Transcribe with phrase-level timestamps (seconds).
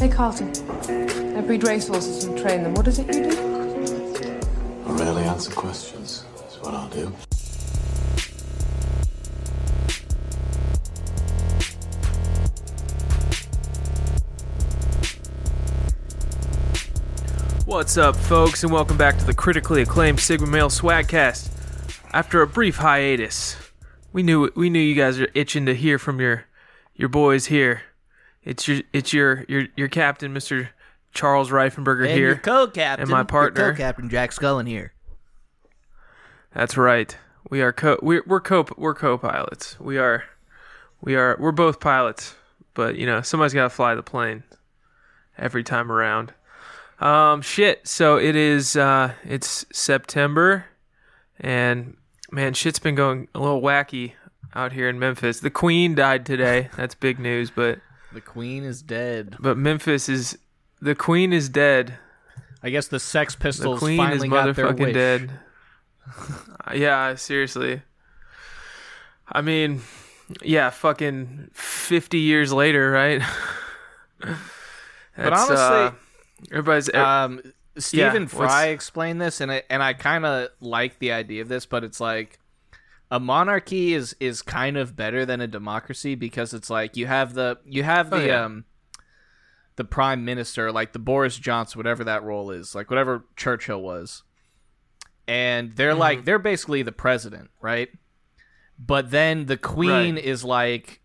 [0.00, 0.52] Hey, Carlton.
[1.36, 2.72] I breed racehorses and train them.
[2.74, 4.40] What is it you do?
[4.86, 6.24] I rarely answer questions.
[6.36, 7.12] That's what I'll do.
[17.66, 21.50] What's up, folks, and welcome back to the critically acclaimed Sigma Male Swagcast.
[22.12, 23.56] After a brief hiatus,
[24.12, 26.44] we knew we knew you guys are itching to hear from your
[26.94, 27.82] your boys here.
[28.48, 30.70] It's your it's your your your captain, Mister
[31.12, 32.28] Charles Reifenberger And here.
[32.28, 33.72] your co-captain, and my partner.
[33.72, 34.94] co-captain Jack Scullen here.
[36.54, 37.14] That's right.
[37.50, 39.78] We are co we're we're co we're co-pilots.
[39.78, 40.24] We are
[41.02, 42.36] we are we're both pilots,
[42.72, 44.44] but you know somebody's got to fly the plane
[45.36, 46.32] every time around.
[47.00, 47.86] Um, shit.
[47.86, 48.76] So it is.
[48.76, 50.64] Uh, it's September,
[51.38, 51.98] and
[52.32, 54.12] man, shit's been going a little wacky
[54.54, 55.40] out here in Memphis.
[55.40, 56.70] The Queen died today.
[56.78, 57.80] That's big news, but
[58.18, 59.36] The Queen is dead.
[59.38, 60.38] but Memphis is
[60.80, 61.94] the Queen is dead.
[62.64, 64.94] I guess the Sex The Pistols Queen is finally got their motherfucking wish.
[64.94, 65.30] dead.
[66.74, 67.82] yeah, seriously.
[69.30, 69.82] I mean,
[70.42, 73.22] yeah, fucking fifty years later, right?
[75.16, 75.90] But honestly, uh,
[76.52, 77.40] everybody's um,
[77.76, 81.48] Stephen what's- Fry explained this, and I and I kind of like the idea of
[81.48, 82.38] this, but it's like
[83.10, 87.34] a monarchy is is kind of better than a democracy because it's like you have
[87.34, 88.44] the you have Oh, the yeah.
[88.44, 88.64] um
[89.76, 94.24] the prime minister, like the Boris Johnson, whatever that role is, like whatever Churchill was,
[95.26, 96.00] and they're Mm-hmm.
[96.00, 97.88] like they're basically the president, right?
[98.78, 100.24] But then the queen Right.
[100.24, 101.00] is like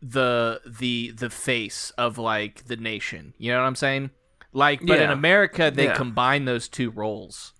[0.00, 3.34] the the the face of like the nation.
[3.38, 4.10] You know what I'm saying?
[4.52, 5.94] Like, but in America, they Yeah.
[5.94, 7.54] combine those two roles.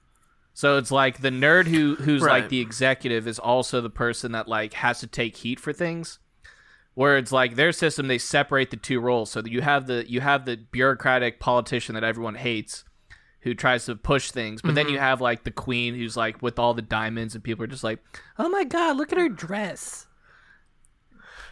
[0.54, 2.42] So it's like the nerd who who's Right.
[2.42, 6.18] like the executive is also the person that like has to take heat for things.
[6.94, 9.30] Where it's like their system, they separate the two roles.
[9.30, 12.84] So that you have the you have the bureaucratic politician that everyone hates,
[13.40, 15.02] who tries to push things, but then you Mm-hmm.
[15.02, 18.00] have like the queen who's like with all the diamonds, and people are just like,
[18.38, 20.06] "Oh my god, look at her dress."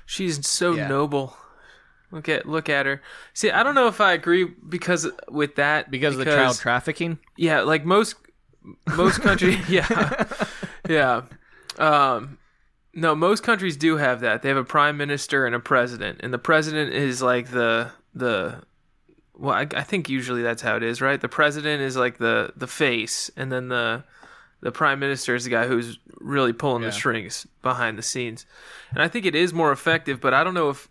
[0.05, 0.89] She's so Yeah.
[0.89, 1.37] noble.
[2.10, 3.00] Look at look at her.
[3.33, 7.19] See, I don't know if I agree because with that Because, of the child trafficking.
[7.37, 8.16] yeah, like most
[8.97, 10.25] most countries, yeah,
[10.88, 11.22] yeah.
[11.78, 12.38] Um,
[12.93, 14.43] no, most countries do have that.
[14.43, 18.62] They have a prime minister and a president, and the president is like the the.
[19.34, 21.19] Well, I, I think usually that's how it is, right?
[21.19, 24.04] The president is like the the face, and then the
[24.60, 26.88] the prime minister is the guy who's really pulling Yeah.
[26.88, 28.44] the strings behind the scenes.
[28.91, 30.88] And I think it is more effective, but I don't know if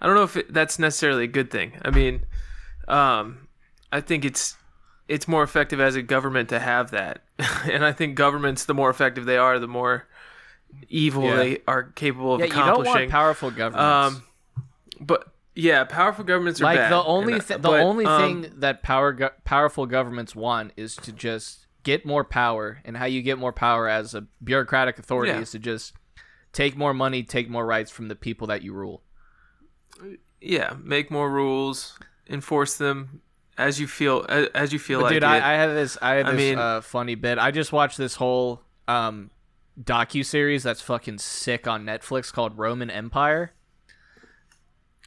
[0.00, 1.74] I don't know if it, that's necessarily a good thing.
[1.82, 2.24] I mean,
[2.88, 3.46] um,
[3.92, 4.56] I think it's
[5.10, 7.22] it's more effective as a government to have that,
[7.70, 10.06] and I think governments, the more effective they are, the more
[10.88, 11.36] evil Yeah.
[11.36, 12.94] they are capable of Yeah, you don't accomplishing.
[12.94, 14.16] want powerful governments.
[14.16, 14.22] Um,
[15.00, 15.24] but
[15.56, 16.92] yeah, powerful governments are like bad.
[16.92, 20.72] the only and, uh, the but, only um, thing that power go- powerful governments want
[20.76, 24.98] is to just get more power and how you get more power as a bureaucratic
[24.98, 25.40] authority Yeah.
[25.40, 25.94] is to just
[26.52, 29.02] take more money take more rights from the people that you rule
[30.40, 33.20] yeah, make more rules, enforce them
[33.60, 35.26] as you feel as, as you feel but like dude it.
[35.26, 37.98] I, I have this i have I this mean- uh, funny bit i just watched
[37.98, 39.30] this whole um
[39.80, 43.52] docu series that's fucking sick on netflix called roman empire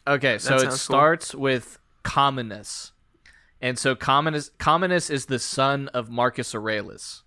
[0.08, 0.78] okay so it sounds cool.
[0.78, 2.92] starts with Commodus
[3.62, 7.24] and so Commodus Commodus is the son of marcus aurelius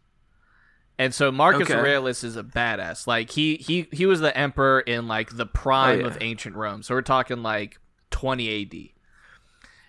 [0.98, 1.74] and so Marcus Okay.
[1.78, 3.06] Aurelius is a badass.
[3.06, 6.06] Like he he he was the emperor in like the prime Oh, yeah.
[6.06, 6.82] of ancient Rome.
[6.82, 7.78] So we're talking like
[8.12, 8.88] 20 AD.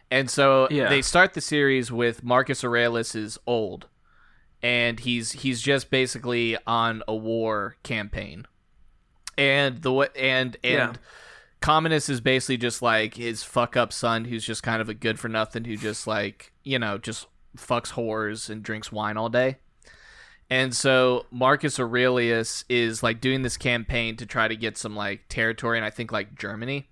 [0.10, 0.88] And so Yeah.
[0.90, 3.88] they start the series with Marcus Aurelius is old,
[4.62, 8.46] and he's he's just basically on a war campaign,
[9.38, 10.94] and the and and Yeah.
[11.60, 15.20] Commodus is basically just like his fuck up son, who's just kind of a good
[15.20, 19.58] for nothing, who just like you know just fucks whores and drinks wine all day.
[20.50, 25.26] And so Marcus Aurelius is like doing this campaign to try to get some like
[25.28, 26.88] territory, and I think like Germany.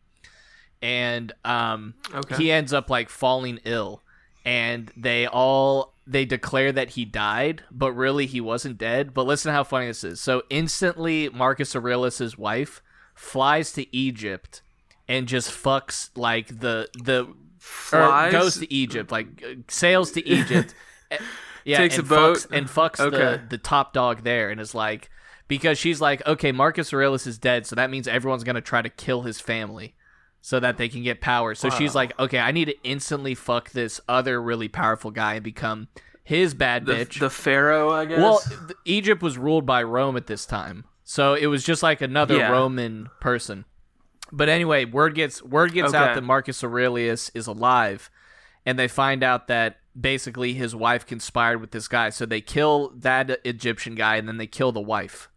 [0.81, 2.35] And um, Okay.
[2.35, 4.03] he ends up like falling ill,
[4.45, 9.13] and they all they declare that he died, but really he wasn't dead.
[9.13, 10.21] But listen how funny this is.
[10.21, 12.83] So instantly, Marcus Aurelius's wife
[13.15, 14.61] flies to Egypt
[15.07, 18.31] and just fucks like the the or Flies?
[18.31, 19.27] goes to Egypt, like
[19.69, 20.75] sails to Egypt.
[21.11, 21.17] eh,
[21.63, 22.37] yeah, Takes a boat?
[22.37, 23.17] fucks, and fucks Okay.
[23.17, 25.09] the the top dog there, and is like
[25.47, 28.89] because she's like, okay, Marcus Aurelius is dead, so that means everyone's gonna try to
[28.89, 29.95] kill his family
[30.45, 31.55] so that they can get power.
[31.55, 35.43] So she's like, okay, I need to instantly fuck this other really powerful guy and
[35.43, 35.87] become
[36.23, 37.19] his bad the, bitch.
[37.19, 38.19] the pharaoh, I guess.
[38.19, 41.99] well, th- Egypt was ruled by Rome at this time, so it was just like
[41.99, 42.51] another Yeah.
[42.51, 43.65] Roman person.
[44.31, 48.11] But anyway, word gets word gets out that Marcus Aurelius is alive,
[48.67, 52.11] and they find out that basically his wife conspired with this guy.
[52.11, 55.27] So they kill that Egyptian guy, and then they kill the wife.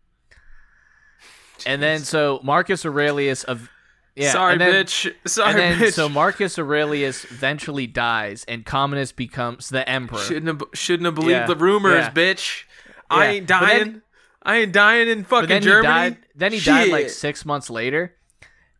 [1.65, 3.71] And then so Marcus Aurelius of
[4.19, 5.13] yeah, Sorry, then- bitch.
[5.27, 5.93] Sorry, and then bitch.
[5.95, 10.19] so Marcus Aurelius eventually dies, and Commodus becomes the emperor.
[10.19, 11.47] shouldn't have shouldn't have believed Yeah.
[11.47, 12.11] the rumors, Yeah.
[12.11, 12.65] bitch.
[13.11, 13.79] I ain't dying.
[13.79, 14.03] then-
[14.43, 15.87] I ain't dying in fucking then Germany.
[15.87, 16.17] he died.
[16.35, 18.15] Then he died like six months later,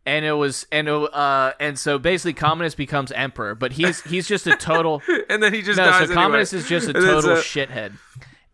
[0.05, 4.27] and it was and it, uh and so basically Commodus becomes emperor, but he's he's
[4.27, 5.85] just a total and then he just no.
[5.85, 6.15] dies So anyway.
[6.15, 7.93] Commodus is just a total so- shithead,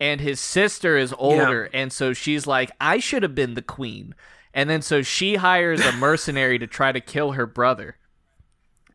[0.00, 4.14] and his sister is older, and so she's like, I should have been the queen,
[4.56, 7.96] and then so she hires a mercenary to try to kill her brother,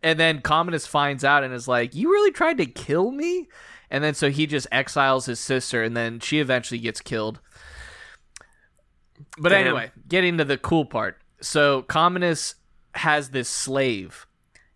[0.04, 3.48] and then Commodus finds out and is like, You really tried to kill me,
[3.90, 7.40] and then so he just exiles his sister, and then she eventually gets killed.
[9.38, 9.68] But Damn.
[9.68, 11.18] anyway, getting to the cool part.
[11.42, 12.56] So Commodus
[12.96, 14.26] has this slave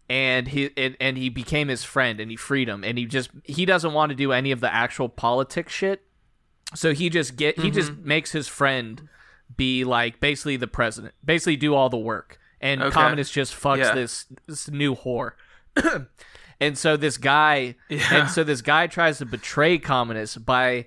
[0.07, 3.29] and he and, and he became his friend and he freed him and he just
[3.43, 6.03] he doesn't want to do any of the actual politics shit.
[6.73, 8.07] So he just get he just Mm-hmm.
[8.07, 9.09] makes his friend
[9.57, 11.13] be like basically the president.
[11.23, 12.39] Basically do all the work.
[12.61, 12.91] And Okay.
[12.91, 13.93] Commodus just fucks Yeah.
[13.95, 15.31] this this new whore.
[16.59, 18.07] and so this guy Yeah.
[18.21, 20.85] and so this guy tries to betray Commodus by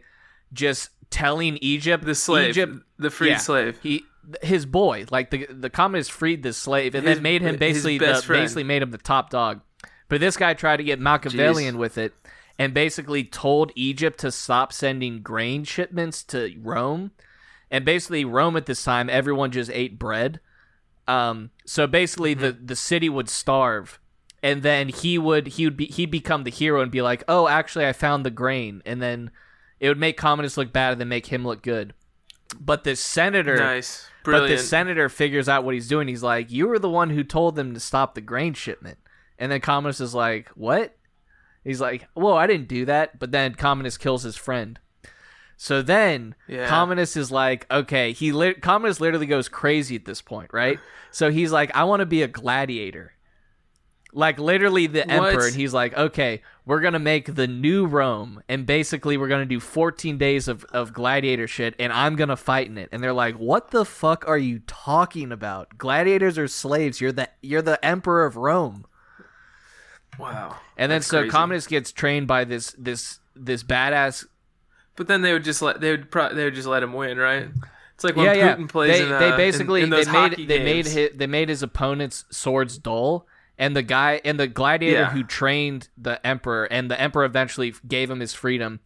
[0.52, 3.78] just telling Egypt the slave, Egypt the freed yeah, slave.
[3.82, 4.04] He
[4.42, 7.98] his boy, like the the Commodus freed this slave and His- then made him basically
[7.98, 8.42] the, friend.
[8.42, 9.60] basically made him the top dog.
[10.08, 12.14] But this guy tried to get Machiavellian with it
[12.58, 17.12] and basically told Egypt to stop sending grain shipments to Rome.
[17.70, 20.40] And basically Rome at this time everyone just ate bread.
[21.06, 22.66] Um so basically the Mm-hmm.
[22.66, 23.98] the city would starve
[24.42, 27.48] and then he would he would be he'd become the hero and be like, "Oh,
[27.48, 29.30] actually I found the grain." And then
[29.80, 31.92] it would make Commodus look bad and then make him look good.
[32.58, 36.08] But the senator Nice, but the senator figures out what he's doing.
[36.08, 38.98] He's like, "You were the one who told them to stop the grain shipment."
[39.38, 40.96] And then Commodus is like, "What?"
[41.64, 44.78] He's like, "Whoa, I didn't do that." But then Commodus kills his friend.
[45.60, 46.68] So then Yeah.
[46.68, 50.78] Commodus is like, "Okay." He lit Commodus literally goes crazy at this point, right?
[51.10, 53.14] So he's like, "I want to be a gladiator."
[54.12, 58.64] Like literally the emperor, and he's like, "Okay, we're gonna make the new Rome, and
[58.66, 62.78] basically we're gonna do 14 days of, of gladiator shit, and I'm gonna fight in
[62.78, 65.76] it." And they're like, "What the fuck are you talking about?
[65.76, 67.00] Gladiators are slaves.
[67.00, 68.86] You're the you're the emperor of Rome."
[70.18, 70.56] wow.
[70.76, 71.30] And then That's so crazy.
[71.30, 74.24] Commodus gets trained by this this this badass.
[74.98, 77.18] But then they would just let they would pro- they would just let him win,
[77.18, 77.46] right?
[77.94, 78.56] It's like when yeah, yeah.
[78.56, 81.10] Putin plays they, in, uh, they in- basically in, those they made they made his,
[81.14, 83.26] they made his opponent's swords dull.
[83.60, 85.10] And the guy and the gladiator Yeah.
[85.10, 88.80] who trained the emperor, and the emperor eventually gave him his freedom.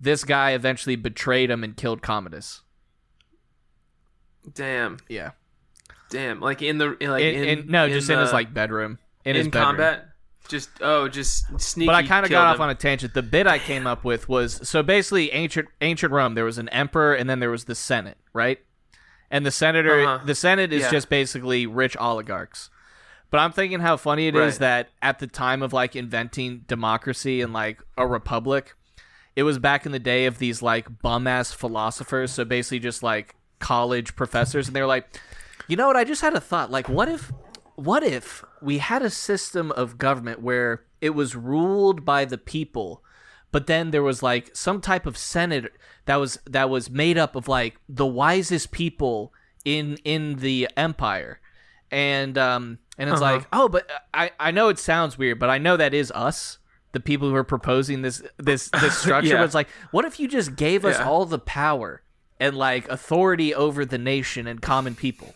[0.00, 2.62] This guy eventually betrayed him and killed Commodus.
[4.54, 5.30] Damn, Yeah.
[6.10, 6.40] damn.
[6.40, 8.98] Like in the like in, in, in- no, just in his like bedroom.
[9.24, 10.00] In, in, his bedroom.
[10.48, 11.86] Just oh, just sneaky.
[11.86, 12.62] But I kind of got off him.
[12.62, 13.14] on a tangent.
[13.14, 16.34] The bit I came up with was so basically ancient ancient Rome.
[16.34, 18.58] There was an emperor, and then there was the Senate, right?
[19.30, 20.24] And the senator, Uh-huh.
[20.24, 20.90] the Senate is Yeah.
[20.90, 22.70] just basically rich oligarchs.
[23.30, 24.58] But I'm thinking how funny it is Right.
[24.60, 28.74] that at the time of like inventing democracy and like a republic,
[29.34, 32.30] it was back in the day of these like bum ass philosophers.
[32.30, 35.20] So basically, just like college professors, and they were like,
[35.66, 35.96] you know what?
[35.96, 36.70] I just had a thought.
[36.70, 37.32] Like, what if,
[37.76, 43.02] what if we had a system of government where it was ruled by the people,
[43.52, 45.72] but then there was like some type of senate
[46.06, 49.32] that was that was made up of like the wisest people
[49.64, 51.40] in in the empire,
[51.90, 53.32] and um and it's Uh-huh.
[53.36, 56.58] like oh, but I I know it sounds weird, but I know that is us.
[56.92, 59.36] The people who are proposing this this this structure, Yeah.
[59.38, 61.06] but it's like, what if you just gave us Yeah.
[61.08, 62.02] all the power
[62.40, 65.34] and like authority over the nation and common people?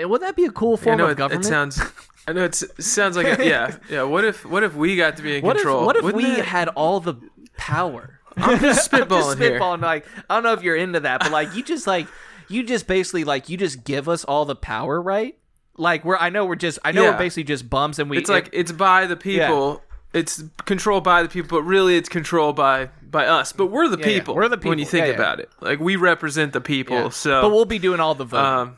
[0.00, 1.44] And wouldn't that be a cool I form know of it, government?
[1.44, 1.80] it sounds.
[2.28, 4.02] I know it sounds like a, yeah yeah.
[4.02, 5.80] What if what if we got to be in what control?
[5.80, 7.14] if what if Wouldn't we had all the
[7.56, 8.20] power?
[8.36, 9.58] I'm just I'm spitballing here.
[9.58, 12.06] Like I don't know if you're into that, but like you just like
[12.48, 15.36] you just basically like you just give us all the power, right?
[15.76, 17.10] Like we're I know we're just I know Yeah.
[17.12, 19.82] we're basically just bums and we It's like it's by the people.
[20.12, 23.52] It's controlled by the people, but really it's controlled by by us.
[23.52, 24.18] But we're the Yeah, yeah.
[24.18, 24.34] people.
[24.34, 24.70] We're the people.
[24.70, 25.16] When you think Yeah, yeah.
[25.16, 26.96] about it, like we represent the people.
[26.96, 27.08] Yeah.
[27.10, 28.76] So, but we'll be doing all the voting um,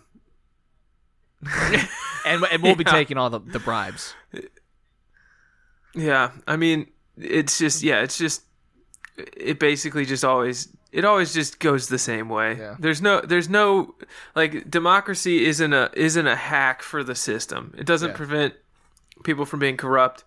[2.27, 2.93] and and we'll be yeah.
[2.93, 4.15] taking all the, the bribes.
[5.95, 6.31] yeah.
[6.47, 8.01] I mean, it's just yeah.
[8.03, 8.43] It's just
[9.17, 12.57] it basically just always it always just goes the same way.
[12.57, 12.77] Yeah.
[12.79, 13.95] There's no there's no
[14.35, 17.75] like democracy isn't a isn't a hack for the system.
[17.77, 18.17] It doesn't Yeah.
[18.17, 18.55] prevent
[19.25, 20.25] people from being corrupt.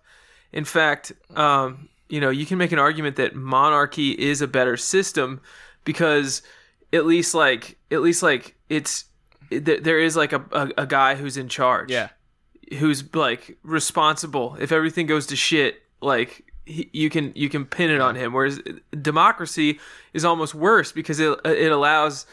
[0.52, 4.76] In fact, um, you know, you can make an argument that monarchy is a better
[4.76, 5.40] system
[5.84, 6.42] because
[6.92, 9.04] at least like at least like it's
[9.50, 12.08] th- there is like a, a, a guy who's in charge Yeah.
[12.78, 17.90] who's like responsible if everything goes to shit like he, you can you can pin
[17.90, 18.32] it on him.
[18.32, 18.60] Whereas
[19.00, 19.78] democracy
[20.12, 22.26] is almost worse because it it allows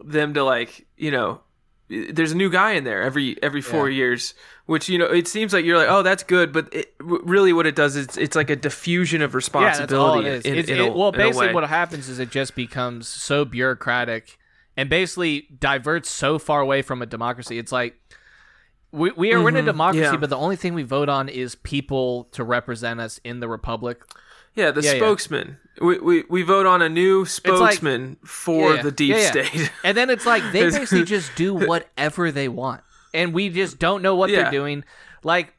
[0.00, 1.40] them to like you know
[1.88, 3.96] there's a new guy in there every every four Yeah.
[3.98, 4.34] years
[4.66, 7.52] which you know it seems like you're like oh that's good but it, w- really
[7.52, 10.24] what it does is it's like a diffusion of responsibility.
[10.24, 10.68] Yeah, that's all it is.
[10.70, 14.38] in- in a- well, basically, what happens is it just becomes so bureaucratic
[14.76, 17.58] and basically diverts so far away from a democracy.
[17.58, 17.96] It's like
[18.92, 20.14] we, we are we're in a democracy, Mm-hmm.
[20.14, 20.20] yeah.
[20.20, 24.02] but the only thing we vote on is people to represent us in the republic.
[24.54, 24.98] yeah the yeah, yeah.
[24.98, 29.16] spokesman We, we we vote on a new like- spokesman for Yeah, the deep yeah,
[29.18, 29.30] yeah.
[29.30, 33.78] state And then it's like they basically just do whatever they want, and we just
[33.78, 34.42] don't know what Yeah.
[34.42, 34.84] they're doing.
[35.22, 35.52] Like,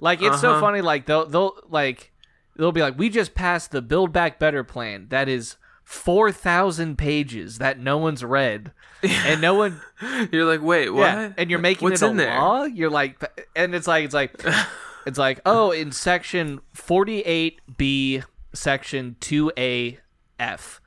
[0.00, 0.60] like it's so Uh-huh.
[0.60, 0.80] funny.
[0.82, 2.12] Like they'll they'll like
[2.56, 6.96] they'll be like, we just passed the Build Back Better plan that is four thousand
[6.98, 8.72] pages that no one's read,
[9.02, 9.80] and no one.
[10.32, 12.38] you're like wait what Yeah, and you're making What's it a in there?
[12.40, 12.64] law.
[12.64, 13.22] You're like,
[13.54, 14.42] and it's like it's like
[15.06, 18.22] it's like oh, in section forty eight B,
[18.52, 19.98] section two A
[20.38, 20.80] F,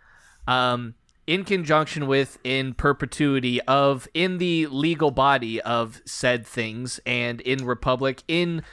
[0.47, 7.41] um, in conjunction with in perpetuity of in the legal body of said things and
[7.41, 8.63] in republic in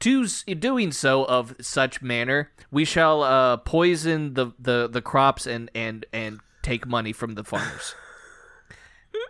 [0.00, 5.70] to doing so of such manner we shall uh, poison the, the the crops and
[5.74, 7.94] and and take money from the farmers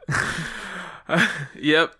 [1.55, 1.95] Yep.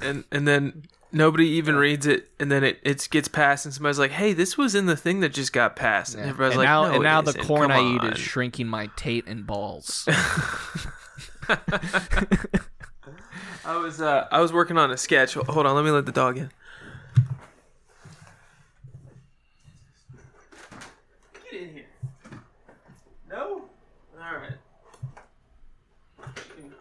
[0.00, 3.98] And and then nobody even reads it, and then it, it gets passed, and somebody's
[3.98, 6.66] like, "Hey, this was in the thing that just got passed." And everybody's and like,
[6.66, 7.44] now, "No, and now the isn't.
[7.44, 10.08] corn Come I eat is shrinking my Tate and balls.
[13.64, 15.34] I was uh, I was working on a sketch.
[15.34, 16.50] Hold on, let me let the dog in.
[21.50, 21.84] Get in here.
[23.30, 23.64] No.
[24.20, 24.54] All right.
[26.36, 26.72] She can,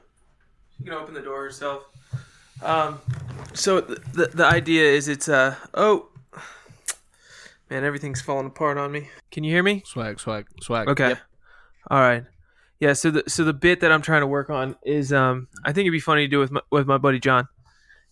[0.81, 1.83] she can open the door herself.
[2.63, 2.99] Um.
[3.53, 6.07] So the, the the idea is it's uh oh.
[7.69, 9.09] Man, everything's falling apart on me.
[9.31, 9.81] Can you hear me?
[9.85, 10.89] swag, swag, swag.
[10.89, 11.09] Okay.
[11.09, 11.19] Yep.
[11.89, 12.25] All right.
[12.79, 12.93] Yeah.
[12.93, 15.85] So the so the bit that I'm trying to work on is um I think
[15.85, 17.47] it'd be funny to do with my, with my buddy John,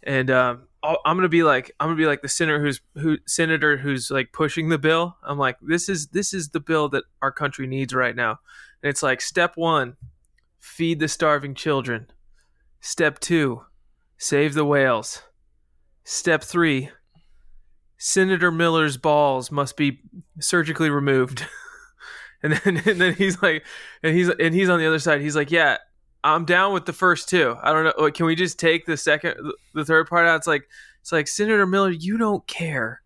[0.03, 3.17] and um I'll, I'm gonna be like I'm gonna be like the senator who's who
[3.25, 5.17] senator who's like pushing the bill.
[5.23, 8.39] I'm like this is this is the bill that our country needs right now,
[8.81, 9.97] and it's like step one,
[10.59, 12.07] feed the starving children.
[12.81, 13.65] Step two,
[14.17, 15.23] save the whales.
[16.03, 16.89] Step three,
[17.97, 20.01] Senator Miller's balls must be
[20.39, 21.45] surgically removed.
[22.43, 23.65] and then and then he's like
[24.03, 25.21] and he's and he's on the other side.
[25.21, 25.77] He's like, "Yeah,
[26.23, 27.55] I'm down with the first two.
[27.61, 28.11] I don't know.
[28.11, 29.35] Can we just take the second
[29.73, 30.67] the third part out?" It's like
[31.01, 33.01] it's like Senator Miller, you don't care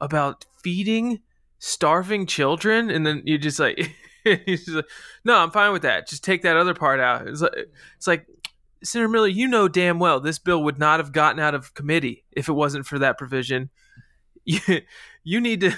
[0.00, 1.20] about feeding
[1.58, 4.84] starving children and then you just like just like,
[5.24, 6.08] "No, I'm fine with that.
[6.08, 7.66] Just take that other part out." It's like
[7.96, 8.26] it's like
[8.82, 12.24] Senator Miller, you know damn well this bill would not have gotten out of committee
[12.32, 13.70] if it wasn't for that provision.
[14.48, 14.60] You,
[15.24, 15.72] you need to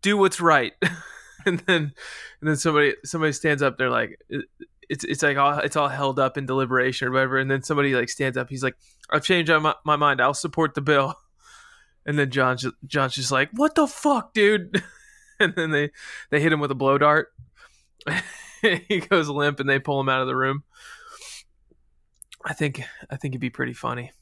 [0.00, 0.72] do what's right.
[1.44, 1.92] and then
[2.40, 4.18] and then somebody somebody stands up they're like
[4.88, 7.94] it's it's like all it's all held up in deliberation or whatever and then somebody
[7.94, 8.74] like stands up he's like
[9.10, 10.20] I've changed my, my mind.
[10.20, 11.14] I'll support the bill.
[12.06, 14.82] And then John's John's just like, "What the fuck, dude?"
[15.38, 15.90] And then they
[16.30, 17.28] they hit him with a blow dart.
[18.62, 20.64] he goes limp and they pull him out of the room.
[22.44, 24.12] I think I think it'd be pretty funny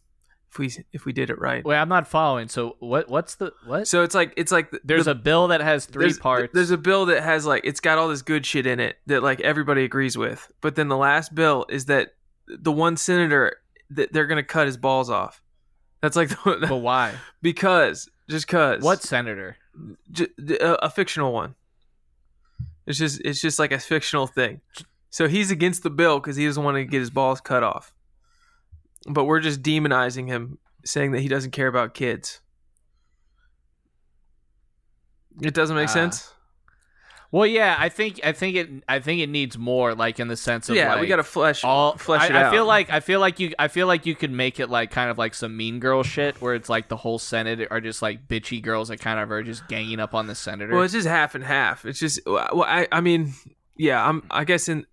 [0.50, 1.64] if we if we did it right.
[1.64, 2.48] Wait, I'm not following.
[2.48, 3.08] So what?
[3.08, 3.86] What's the what?
[3.86, 6.50] So it's like it's like the- There's the- a bill that has three there's, parts.
[6.54, 9.22] There's a bill that has like it's got all this good shit in it that
[9.22, 10.50] like everybody agrees with.
[10.60, 12.14] But then the last bill is that
[12.46, 13.56] the one senator
[13.90, 15.40] that they're gonna cut his balls off.
[16.00, 17.14] That's like the, but why?
[17.42, 19.56] because just cause What senator?
[20.10, 20.28] J-
[20.60, 21.54] a, a fictional one.
[22.86, 24.60] It's just it's just like a fictional thing.
[25.10, 27.94] So he's against the bill because he doesn't want to get his balls cut off.
[29.06, 32.40] But we're just demonizing him, saying that he doesn't care about kids.
[35.40, 35.92] It doesn't make Ah.
[35.92, 36.34] sense.
[37.30, 40.36] Well, yeah, I think I think it I think it needs more, like in the
[40.36, 42.52] sense of yeah, like, we gotta flesh all flesh I, it I out.
[42.54, 45.10] feel like I feel like you I feel like you could make it like kind
[45.10, 48.26] of like some mean girl shit where it's like the whole Senate are just like
[48.28, 50.72] bitchy girls that kind of are just ganging up on the senator.
[50.72, 51.84] Well, it's just half and half.
[51.84, 53.34] It's just well, I I mean,
[53.76, 54.86] yeah, I'm I guess in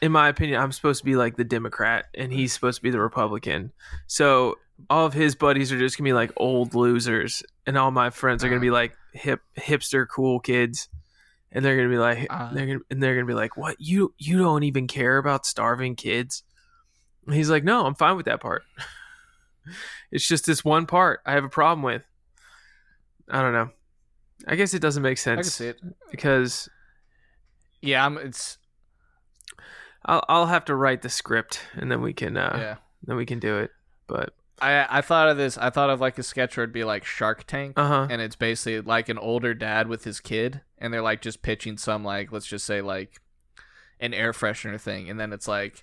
[0.00, 2.90] in my opinion, I'm supposed to be like the Democrat and he's supposed to be
[2.90, 3.72] the Republican.
[4.06, 4.58] So
[4.90, 8.42] all of his buddies are just gonna be like old losers, and all my friends
[8.42, 10.88] are gonna be like hip hipster cool kids,
[11.50, 12.52] and they're gonna be like Uh.
[12.52, 15.94] they're gonna and they're gonna be like, what you you don't even care about starving
[15.96, 16.42] kids?
[17.26, 18.62] And he's like, no, I'm fine with that part.
[20.10, 22.02] it's just this one part I have a problem with.
[23.30, 23.70] I don't know.
[24.46, 25.38] I guess it doesn't make sense.
[25.38, 25.80] I can see it.
[26.10, 26.68] because
[27.80, 28.58] Yeah, I'm, it's
[30.04, 32.74] I'll I'll have to write the script and then we can uh yeah.
[33.04, 33.70] then we can do it.
[34.06, 35.56] But I I thought of this.
[35.58, 38.06] I thought of like a sketch where it'd be like Shark Tank, Uh huh.
[38.10, 41.78] and it's basically like an older dad with his kid, and they're like just pitching
[41.78, 43.20] some like let's just say like
[44.00, 45.82] an air freshener thing, and then it's like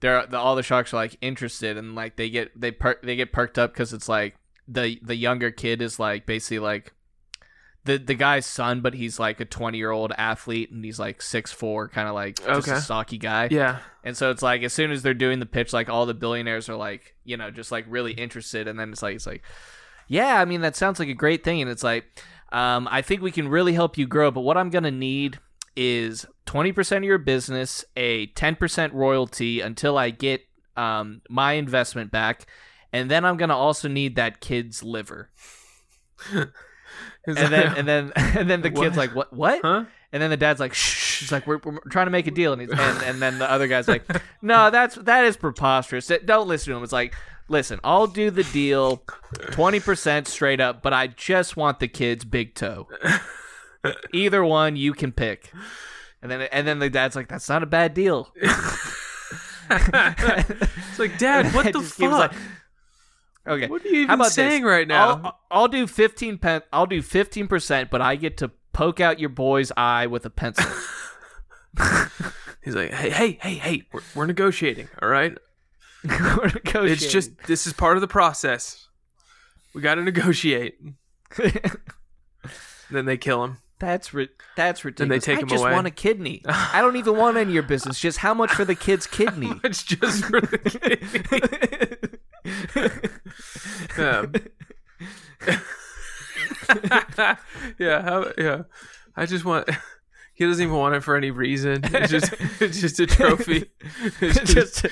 [0.00, 3.16] they're the, all the sharks are like interested, and like they get they per- they
[3.16, 4.36] get perked up because it's like
[4.68, 6.92] the the younger kid is like basically like
[7.84, 11.20] the the guy's son, but he's like a twenty year old athlete, and he's like
[11.22, 12.76] six four, kind of like just Okay.
[12.76, 13.48] a stocky guy.
[13.50, 13.78] Yeah.
[14.04, 16.68] And so it's like as soon as they're doing the pitch, like all the billionaires
[16.68, 18.66] are like, you know, just like really interested.
[18.68, 19.42] And then it's like, it's like,
[20.08, 21.62] yeah, I mean, that sounds like a great thing.
[21.62, 22.04] And it's like,
[22.50, 24.30] um, I think we can really help you grow.
[24.32, 25.38] But what I'm gonna need
[25.76, 30.42] is 20% of your business, a 10% royalty until I get
[30.76, 32.46] um, my investment back,
[32.92, 35.30] and then I'm gonna also need that kid's liver.
[37.26, 39.32] And then and then and then the kid's like, what?
[39.32, 39.60] What?
[39.62, 39.84] huh?
[40.12, 42.52] And then the dad's like, "Shh!" He's like, we're, "We're trying to make a deal,"
[42.52, 44.04] and, he's, and and then the other guy's like,
[44.42, 46.10] "No, that's that is preposterous.
[46.24, 47.14] Don't listen to him." It's like,
[47.48, 49.04] listen, I'll do the deal,
[49.52, 52.88] twenty percent straight up, but I just want the kid's big toe.
[54.12, 55.50] Either one, you can pick.
[56.20, 58.34] And then and then the dad's like, "That's not a bad deal."
[59.70, 62.10] It's like, Dad, what the fuck?
[62.10, 62.32] like,
[63.46, 64.68] okay, what are you even saying this?
[64.70, 65.20] right now?
[65.24, 66.62] I'll, I'll do fifteen pen.
[66.72, 70.30] I'll do fifteen percent, but I get to poke out your boy's eye with a
[70.30, 70.70] pencil.
[72.64, 75.36] He's like, hey, hey, hey, hey, we're, we're negotiating, all right?
[76.04, 76.92] We're negotiating.
[76.92, 78.88] It's just this is part of the process.
[79.72, 80.74] We got to negotiate.
[82.90, 83.58] Then they kill him.
[83.78, 85.24] That's ri- that's ridiculous.
[85.24, 85.72] they take I him just away.
[85.72, 86.42] want a kidney.
[86.46, 88.00] I don't even want any of your business.
[88.00, 89.52] Just how much for the kid's kidney?
[89.64, 92.01] It's just for the kid.
[93.98, 94.32] Um,
[97.78, 98.62] yeah, how, yeah.
[99.16, 99.68] I just want.
[100.34, 101.82] He doesn't even want it for any reason.
[101.84, 103.70] It's just, it's just a trophy.
[104.20, 104.86] It's just,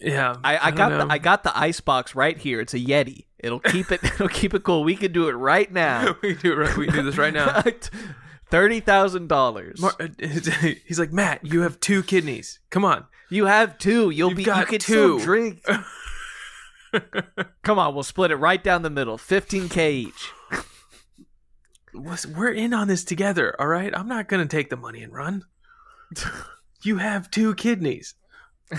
[0.00, 0.36] yeah.
[0.42, 1.06] I, I don't got know.
[1.06, 2.60] the I got the ice box right here.
[2.60, 3.26] It's a Yeti.
[3.38, 4.02] It'll keep it.
[4.04, 4.84] It'll keep it cool.
[4.84, 6.16] We can do it right now.
[6.22, 6.76] we can do it right.
[6.76, 7.62] We can do this right now.
[8.48, 9.84] Thirty thousand dollars.
[10.18, 11.44] He's like Matt.
[11.44, 12.58] You have two kidneys.
[12.70, 13.04] Come on.
[13.28, 14.10] You have two.
[14.10, 14.44] You'll You've be.
[14.44, 15.18] got you can two.
[15.18, 15.62] still drink.
[17.62, 19.18] Come on, we'll split it right down the middle.
[19.18, 20.32] Fifteen k each.
[21.92, 23.54] Listen, We're in on this together.
[23.58, 23.96] All right.
[23.96, 25.44] I'm not gonna take the money and run.
[26.82, 28.14] You have two kidneys.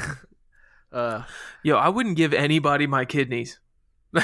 [0.90, 1.24] Uh,
[1.64, 3.60] Yo, I wouldn't give anybody my kidneys.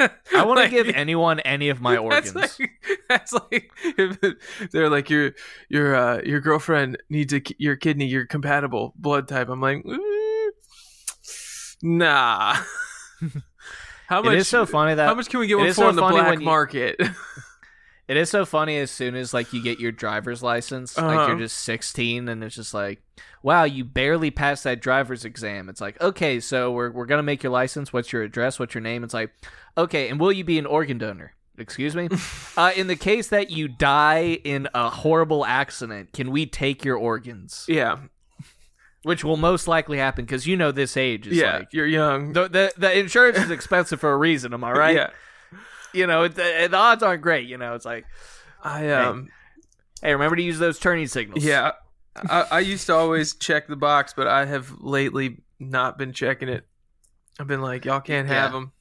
[0.00, 2.32] I want to Like- give anyone any of my organs.
[2.34, 2.70] That's like,
[3.08, 5.32] that's like if they're like your
[5.68, 8.06] your uh, your girlfriend needs a, your kidney.
[8.06, 9.48] You're compatible blood type.
[9.48, 10.48] I'm like, mm,
[11.82, 12.56] nah.
[14.08, 14.34] how much?
[14.34, 16.02] it is so funny that how much can we get one for so on the
[16.02, 17.00] black when you- market?
[18.08, 21.26] It is so funny as soon as like you get your driver's license, like Uh-huh.
[21.28, 23.02] you're just 16 and it's just like,
[23.42, 25.68] wow, you barely passed that driver's exam.
[25.68, 27.92] It's like, okay, so we're we're gonna make your license.
[27.92, 28.58] What's your address?
[28.60, 29.02] What's your name?
[29.02, 29.32] It's like,
[29.76, 31.32] okay, and will you be an organ donor?
[31.58, 32.08] Excuse me.
[32.56, 36.96] uh, in the case that you die in a horrible accident, can we take your
[36.98, 37.64] organs?
[37.66, 37.96] yeah,
[39.02, 41.58] Which will most likely happen because you know this age is yeah.
[41.58, 42.34] like you're young.
[42.34, 44.52] the, the the insurance is expensive for a reason.
[44.54, 44.96] Am I right?
[44.96, 45.10] Yeah.
[45.92, 47.48] You know, the, the odds aren't great.
[47.48, 48.04] You know, it's like,
[48.62, 49.28] I um.
[50.02, 51.44] hey, remember to use those turning signals.
[51.44, 51.72] Yeah,
[52.28, 56.48] I, I used to always check the box, but I have lately not been checking
[56.48, 56.66] it.
[57.38, 58.58] I've been like, y'all can't have Yeah.
[58.58, 58.72] them.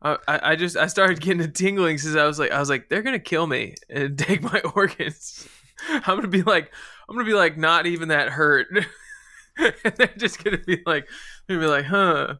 [0.00, 2.68] I, I I just I started getting a tingling since I was like I was
[2.70, 5.48] like they're gonna kill me and take my organs.
[5.90, 6.72] I'm gonna be like
[7.08, 8.68] I'm gonna be like not even that hurt,
[9.58, 11.08] and they're just gonna be like
[11.46, 12.34] they're gonna be like huh.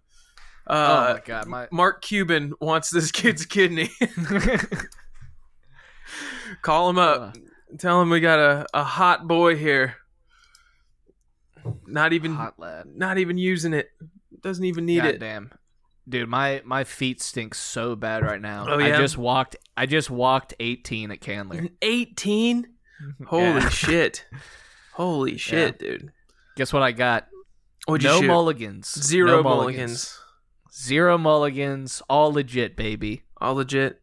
[0.68, 3.90] Oh Uh, my god, my Mark Cuban wants this kid's kidney.
[6.62, 7.37] Call him up.
[7.78, 9.96] Tell him we got a, a hot boy here.
[11.87, 12.87] Not even hot lad.
[12.94, 13.90] not even using it.
[14.42, 15.20] Doesn't even need God it.
[15.20, 15.50] damn.
[16.09, 18.64] Dude, my my feet stink so bad right now.
[18.68, 21.68] Oh, I just walked I just walked 18 at Candler.
[21.83, 22.66] 18?
[23.26, 23.68] Holy Yeah.
[23.68, 24.24] shit.
[24.94, 26.11] Holy shit, dude.
[26.57, 27.28] Guess what I got?
[27.87, 28.90] What'd no mulligans.
[28.98, 30.18] Zero No mulligans.
[30.72, 32.02] Zero mulligans.
[32.09, 33.22] All legit, baby.
[33.40, 34.00] All legit.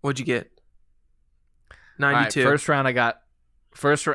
[0.00, 0.50] What'd you get?
[2.00, 2.42] All right, 92.
[2.44, 3.20] first round I got
[3.72, 4.06] first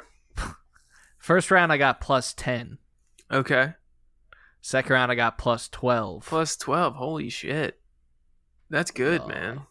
[1.18, 2.78] First round I got plus 10.
[3.32, 3.74] okay.
[4.62, 6.26] Second round I got plus 12.
[6.26, 6.96] Plus 12.
[6.96, 7.82] Holy shit.
[8.70, 9.28] That's good, Oh.
[9.28, 9.62] man.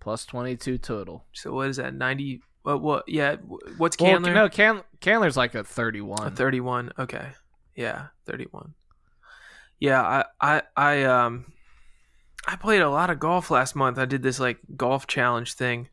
[0.00, 1.24] Plus 22 total.
[1.32, 1.94] So what is that?
[1.94, 6.26] 90 what what yeah, wh- what's Well, no, Can- Candler's like a 31.
[6.26, 6.92] A 31.
[6.98, 7.28] Okay.
[7.76, 8.74] Yeah, 31.
[9.80, 11.52] Yeah, I I I um
[12.46, 13.98] I played a lot of golf last month.
[13.98, 15.88] I did this like golf challenge thing.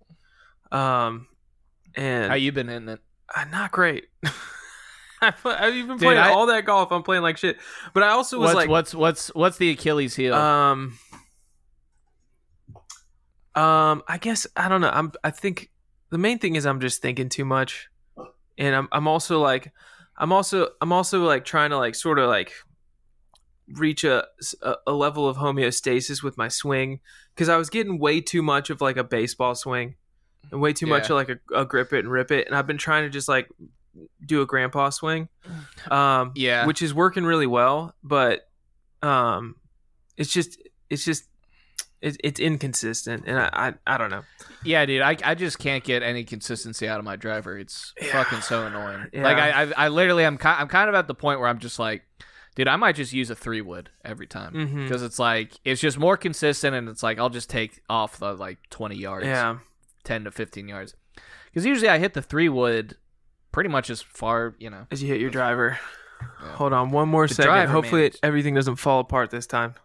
[0.72, 1.28] Um
[1.96, 3.00] and How you been in it?
[3.36, 4.06] uh, not great.
[5.22, 6.92] I've even played I- all that golf.
[6.92, 7.58] I'm playing like shit.
[7.94, 10.34] But I also was what's like, what's what's what's the Achilles heel?
[10.34, 10.98] um,
[13.56, 14.90] um, I guess I don't know.
[14.90, 15.12] I'm.
[15.24, 15.70] I think
[16.10, 17.88] the main thing is I'm just thinking too much,
[18.58, 18.88] and I'm.
[18.92, 19.72] I'm also like,
[20.18, 20.70] I'm also.
[20.82, 22.52] I'm also like trying to like sort of like
[23.68, 24.26] reach a
[24.86, 27.00] a, level of homeostasis with my swing
[27.34, 29.96] because I was getting way too much of like a baseball swing
[30.52, 32.68] and way too much of like a, a grip it and rip it, and I've
[32.68, 33.50] been trying to just like
[34.26, 35.30] do a grandpa swing,
[35.92, 36.66] um, Yeah.
[36.66, 38.48] which is working really well, but
[39.02, 39.56] um,
[40.18, 41.26] it's just it's just
[42.02, 43.50] it, it's inconsistent, and I,
[43.88, 44.24] I I don't know.
[44.66, 47.58] Yeah, dude, I, I just can't get any consistency out of my driver.
[47.58, 48.12] It's Yeah.
[48.24, 49.08] fucking so annoying.
[49.14, 49.24] Yeah.
[49.24, 51.60] Like I, I I literally I'm kind I'm kind of at the point where I'm
[51.60, 52.04] just like,
[52.56, 54.84] dude, I might just use a three wood every time mm-hmm.
[54.84, 58.34] because it's like it's just more consistent and it's like I'll just take off the
[58.34, 59.60] like 20 yards, Yeah,
[60.04, 60.96] 10 to 15 yards.
[61.46, 62.98] Because usually I hit the three wood
[63.52, 64.88] pretty much as far, you know.
[64.92, 65.80] as you hit your driver.
[66.40, 67.70] Hold on one more The second.
[67.70, 69.76] Hopefully, everything doesn't fall apart this time.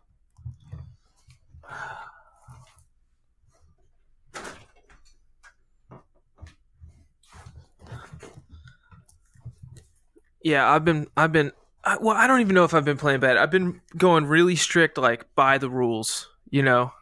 [10.41, 11.53] Yeah, I've been, I've been,
[11.89, 13.37] I, well, I don't even know if I've been playing bad.
[13.37, 16.29] I've been going really strict, like by the rules.
[16.51, 16.93] You know,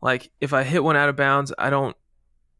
[0.00, 1.96] like if I hit one out of bounds, I don't,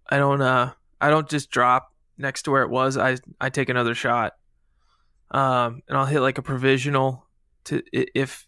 [0.09, 2.97] I don't, uh, I don't just drop next to where it was.
[2.97, 4.35] I, I take another shot
[5.31, 7.27] um, and I'll hit like a provisional
[7.65, 8.47] to if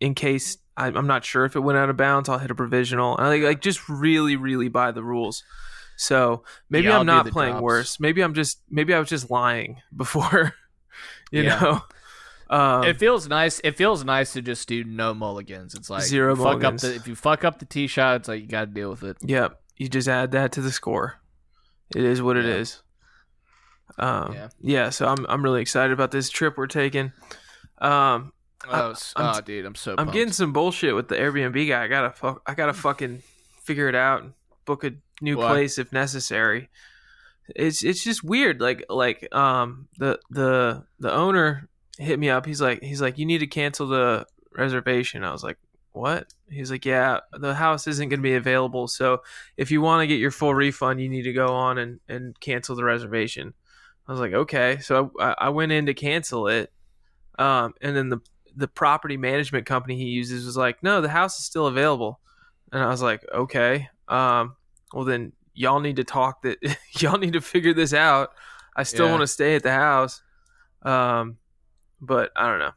[0.00, 2.28] in case I, I'm not sure if it went out of bounds.
[2.28, 3.16] I'll hit a provisional.
[3.16, 5.44] And I like, like just really, really by the rules.
[5.96, 7.62] So maybe Yeah, I'm not playing drops.
[7.62, 8.00] worse.
[8.00, 10.54] Maybe I'm just maybe I was just lying before.
[11.30, 11.58] you Yeah.
[11.60, 11.82] know,
[12.50, 13.60] um, it feels nice.
[13.64, 15.74] It feels nice to just do no mulligans.
[15.74, 16.84] It's like Zero fuck mulligans.
[16.84, 18.90] up the if you fuck up the tee shot, it's like you got to deal
[18.90, 19.16] with it.
[19.22, 19.60] Yep.
[19.78, 21.20] You just add that to the score.
[21.94, 22.54] It is what it Yeah.
[22.54, 22.82] is.
[23.98, 24.48] Um, Yeah.
[24.60, 24.90] yeah.
[24.90, 27.12] So I'm I'm really excited about this trip we're taking.
[27.78, 28.32] Um,
[28.68, 29.92] I- Oh, s- I'm- oh, dude, I'm so.
[29.92, 30.12] I'm pumped.
[30.14, 31.84] getting some bullshit with the Airbnb guy.
[31.84, 32.42] I gotta fuck.
[32.46, 33.22] I gotta fucking
[33.64, 34.32] figure it out and
[34.64, 35.48] book a new What?
[35.48, 36.70] place if necessary.
[37.54, 38.60] It's it's just weird.
[38.60, 42.46] Like like um the the the owner hit me up.
[42.46, 44.26] He's like he's like you need to cancel the
[44.56, 45.24] reservation.
[45.24, 45.58] I was like
[45.92, 46.32] what?
[46.50, 48.88] He's like yeah the house isn't gonna be available.
[48.88, 49.22] So
[49.56, 52.38] if you want to get your full refund, you need to go on and and
[52.40, 53.54] cancel the reservation.
[54.08, 54.78] I was like okay.
[54.80, 56.72] So I, I went in to cancel it.
[57.38, 58.20] Um, and then the
[58.54, 62.20] the property management company he uses was like, no, the house is still available.
[62.70, 63.88] And I was like, okay.
[64.08, 64.56] Um,
[64.92, 66.58] well then y'all need to talk that
[67.00, 68.30] y'all need to figure this out.
[68.76, 69.12] I still Yeah.
[69.12, 70.22] want to stay at the house.
[70.82, 71.38] Um,
[72.02, 72.72] but I don't know.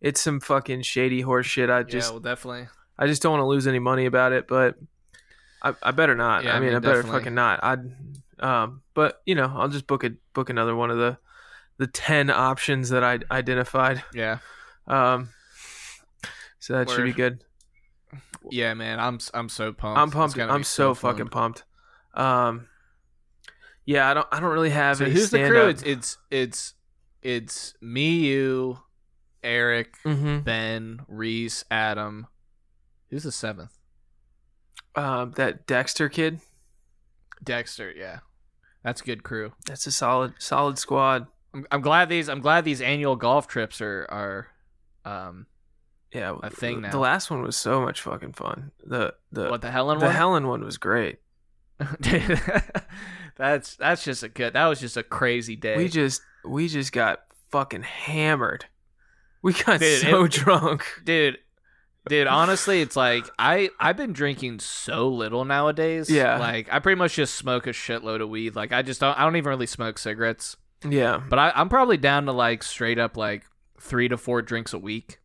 [0.00, 1.68] It's some fucking shady horse shit.
[1.68, 2.68] I just yeah, well, definitely.
[2.98, 4.76] I just don't want to lose any money about it, but
[5.62, 6.44] I, I better not.
[6.44, 7.18] Yeah, I I mean, I, better definitely.
[7.20, 7.64] fucking not.
[7.64, 7.80] I'd
[8.40, 11.18] um, but you know, I'll just book a book another one of the
[11.78, 14.02] the ten options that I identified.
[14.14, 14.38] Yeah,
[14.86, 15.30] Um,
[16.58, 17.42] so that should be good.
[18.50, 19.00] yeah, man.
[19.00, 19.98] I'm I'm so pumped.
[19.98, 20.38] I'm pumped.
[20.38, 21.64] I'm be so, fucking pumped.
[22.14, 22.68] Um,
[23.84, 24.26] yeah, I don't.
[24.32, 25.68] I don't really have So any who's the crew?
[25.68, 26.74] It's it's it's
[27.22, 28.78] it's me, you,
[29.42, 30.44] Eric, Mhm.
[30.44, 32.26] Ben, Reese, Adam.
[33.10, 33.76] Who's the seventh?
[34.94, 36.40] Um, that Dexter kid.
[37.42, 37.90] Dexter.
[37.92, 38.20] Yeah,
[38.84, 39.52] that's a good crew.
[39.66, 41.26] That's a solid, solid squad.
[41.54, 44.48] I'm, I'm glad these I'm glad these annual golf trips are are
[45.10, 45.46] um
[46.12, 46.90] Yeah, A thing now.
[46.90, 48.72] The last one was so much fucking fun.
[48.84, 50.14] The the what the Helen the one.
[50.14, 51.18] Helen one was great.
[53.36, 54.52] That's that's just a good.
[54.52, 55.76] That was just a crazy day.
[55.76, 58.66] We just we just got fucking hammered.
[59.42, 60.84] We got Dude, so it- drunk.
[61.04, 61.38] dude
[62.08, 66.38] dude honestly it's like i i've been drinking so little nowadays Yeah.
[66.38, 69.22] like i pretty much just smoke a shitload of weed like i just don't i
[69.22, 73.18] don't even really smoke cigarettes Yeah, but I, i'm probably down to like straight up
[73.18, 73.44] like
[73.80, 75.20] three to four drinks a week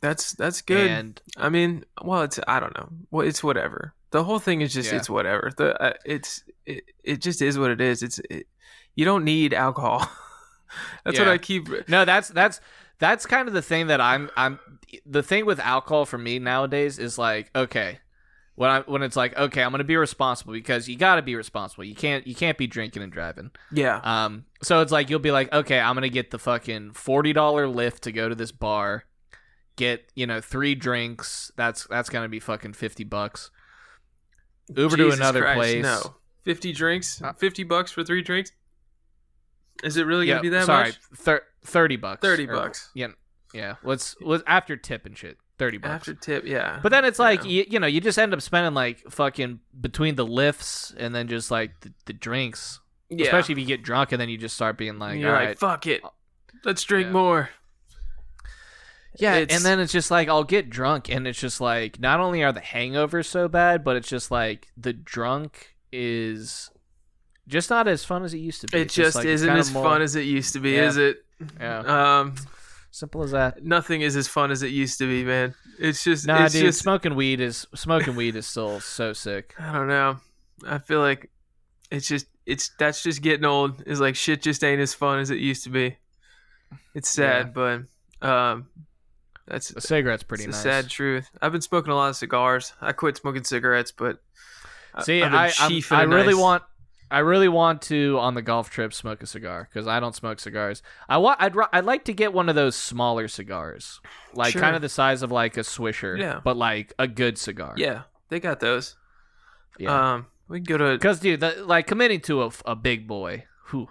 [0.00, 0.90] that's that's good.
[0.90, 2.88] and I mean, well, it's I don't know.
[3.10, 3.94] Well, it's whatever.
[4.10, 4.98] The whole thing is just Yeah.
[4.98, 5.50] it's whatever.
[5.56, 8.02] The uh, it's it, it just is what it is.
[8.02, 8.46] It's it,
[8.94, 10.06] you don't need alcohol.
[11.04, 11.68] That's what I keep.
[11.88, 12.60] no that's that's
[12.98, 14.58] that's kind of the thing that i'm i'm
[15.04, 17.98] the thing with alcohol for me nowadays is like okay
[18.56, 21.34] when I when it's like okay I'm gonna be responsible because you got to be
[21.34, 25.18] responsible you can't you can't be drinking and driving Yeah, Um, so it's like you'll
[25.18, 28.52] be like, okay, I'm gonna get the fucking forty dollar Lyft to go to this
[28.52, 29.04] bar,
[29.76, 31.50] get you know three drinks.
[31.56, 33.50] That's that's gonna be fucking fifty bucks.
[34.74, 35.82] Uber to another Christ, place.
[35.82, 38.52] No, fifty drinks, Uh, fifty bucks for three drinks.
[39.82, 40.98] Is it really yeah, gonna be that sorry, much?
[41.16, 42.20] thir- thirty bucks.
[42.22, 42.90] 30 Or- bucks.
[42.94, 43.08] Yeah,
[43.52, 43.74] yeah.
[43.82, 45.36] Let's let's after tip and shit.
[45.58, 45.92] Thirty bucks.
[46.08, 46.80] After tip, yeah.
[46.82, 47.50] but then it's like Yeah.
[47.50, 51.28] you, you know you just end up spending like fucking between the lifts and then
[51.28, 52.80] just like the, the drinks.
[53.08, 53.24] yeah.
[53.26, 55.48] Especially if you get drunk and then you just start being like, you're all like,
[55.48, 56.04] right, fuck it.
[56.04, 56.08] Uh,
[56.64, 57.12] let's drink Yeah.
[57.12, 57.50] more.
[59.16, 62.18] Yeah, It's- and then it's just like I'll get drunk, and it's just like not
[62.18, 66.70] only are the hangovers so bad, but it's just like the drunk is
[67.48, 68.78] just not as fun as it used to be.
[68.78, 70.88] It It's just like, isn't as more- fun as it used to be, Yeah.
[70.88, 71.24] is it?
[71.60, 71.78] Yeah,
[72.20, 72.34] Um,
[72.90, 73.62] simple as that.
[73.64, 75.54] nothing is as fun as it used to be, man.
[75.78, 79.54] It's just, Nah, it's dude, just, smoking weed is smoking weed is still so sick.
[79.58, 80.18] I don't know.
[80.66, 81.30] I feel like
[81.90, 83.82] it's just, it's that's just getting old.
[83.86, 85.96] Is like shit just ain't as fun as it used to be.
[86.94, 87.82] It's sad, but
[88.22, 88.68] um,
[89.46, 90.60] that's A cigarette's pretty it's nice.
[90.60, 91.28] a sad truth.
[91.42, 92.72] I've been smoking a lot of cigars.
[92.80, 94.22] I quit smoking cigarettes, but
[94.94, 96.62] I- See, I I a really nice- want
[97.10, 100.40] I really want to on the golf trip smoke a cigar because I don't smoke
[100.40, 100.82] cigars.
[101.08, 104.00] I want I'd I'd like to get one of those smaller cigars,
[104.32, 104.60] like Sure.
[104.62, 106.40] kind of the size of like a Swisher, Yeah.
[106.42, 107.74] but like a good cigar.
[107.76, 108.96] Yeah, they got those.
[109.78, 110.14] yeah.
[110.14, 110.96] Um, we can go to.
[110.96, 113.44] Because dude, the, like committing to a, a big boy.
[113.70, 113.88] Whew.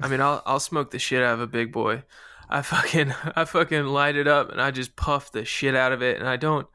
[0.00, 2.02] I mean, I'll I'll smoke the shit out of a big boy.
[2.48, 6.02] I fucking I fucking light it up and I just puff the shit out of
[6.02, 6.66] it, and I don't,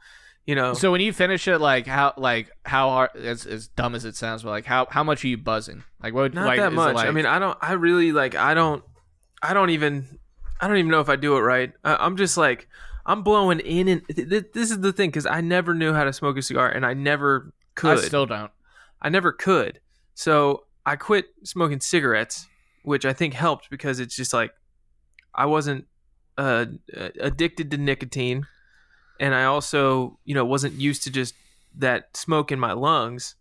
[0.46, 0.74] you know.
[0.74, 4.16] So when you finish it, like how like how hard as as dumb as it
[4.16, 5.84] sounds, but like how how much are you buzzing?
[6.02, 6.34] Like what?
[6.34, 6.98] not like, that much.
[6.98, 7.58] I mean, I don't.
[7.62, 8.36] I really like.
[8.36, 8.84] I don't.
[9.42, 10.20] I don't even.
[10.60, 11.74] I don't even know if I do it right.
[11.84, 12.68] I, I'm just like
[13.06, 16.04] I'm blowing in and th- th- this is the thing because I never knew how
[16.04, 18.00] to smoke a cigar and I never could.
[18.00, 18.52] I still don't.
[19.02, 19.80] I never could.
[20.16, 22.48] So I quit smoking cigarettes,
[22.84, 24.52] which I think helped because it's just like
[25.34, 25.86] I wasn't
[26.38, 26.66] uh,
[27.20, 28.48] addicted to nicotine,
[29.20, 31.34] and I also, you know, wasn't used to just
[31.78, 33.36] that smoke in my lungs.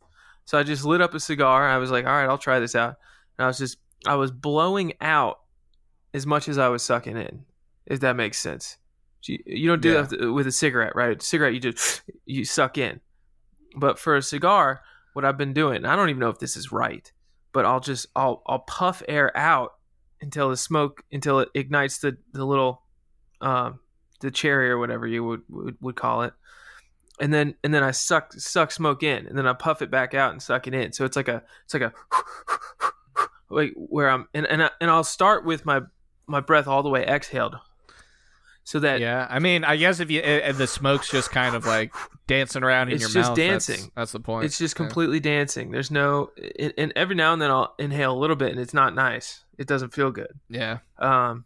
[0.45, 1.69] So I just lit up a cigar.
[1.69, 2.97] I was like, all right, I'll try this out.
[3.39, 5.41] And I was just, I was blowing out
[6.13, 7.45] as much as I was sucking in,
[7.87, 8.77] if that makes sense.
[9.23, 10.03] You, don't do Yeah.
[10.03, 11.17] that with a cigarette, right?
[11.19, 13.01] A cigarette, you just you suck in.
[13.75, 14.83] But for a cigar,
[15.15, 17.11] what I've been doing, I don't even know if this is right,
[17.53, 19.73] but I'll just I'll I'll puff air out
[20.21, 22.83] until the smoke until it ignites the the little
[23.41, 23.81] um
[24.25, 26.33] the cherry or whatever you would, would would call it.
[27.21, 30.15] And then and then I suck suck smoke in and then I puff it back
[30.15, 30.93] out and suck it in.
[30.93, 31.93] So it's like a it's like a
[33.51, 35.83] like where I'm and and, I, and I'll start with my
[36.27, 37.57] my breath all the way exhaled.
[38.67, 41.67] So that Yeah, I mean, I guess if you if the smoke's just kind of
[41.67, 41.95] like
[42.27, 43.91] dancing around in It's your just mouth, that's- dancing.
[43.95, 44.47] That's, the point.
[44.47, 44.87] It's just Yeah.
[44.87, 45.71] completely dancing.
[45.71, 48.73] There's no, and, and every now and then I'll inhale a little bit, and it's
[48.73, 49.45] not nice.
[49.59, 50.33] It doesn't feel good.
[50.49, 50.79] Yeah.
[50.99, 51.45] Um,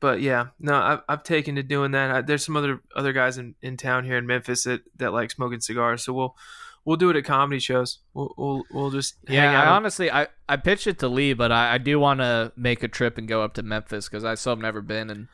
[0.00, 2.10] but yeah, no, I've, I've taken to doing that.
[2.10, 5.30] I, there's some other other guys in, in town here in Memphis that, that like
[5.30, 6.36] smoking cigars, so we'll
[6.84, 7.98] we'll do it at comedy shows.
[8.14, 9.66] We'll we'll, we'll just Yeah, hang out.
[9.66, 12.82] I honestly, I, I pitched it to Lee, but I, I do want to make
[12.82, 15.28] a trip and go up to Memphis because I still have never been and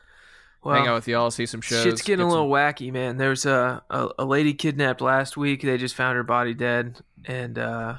[0.63, 1.83] well, hang out with y'all, see some shows.
[1.83, 3.17] Shit's getting get a some- little wacky, man.
[3.17, 5.61] There's a, a a lady kidnapped last week.
[5.61, 7.97] They just found her body dead, and uh,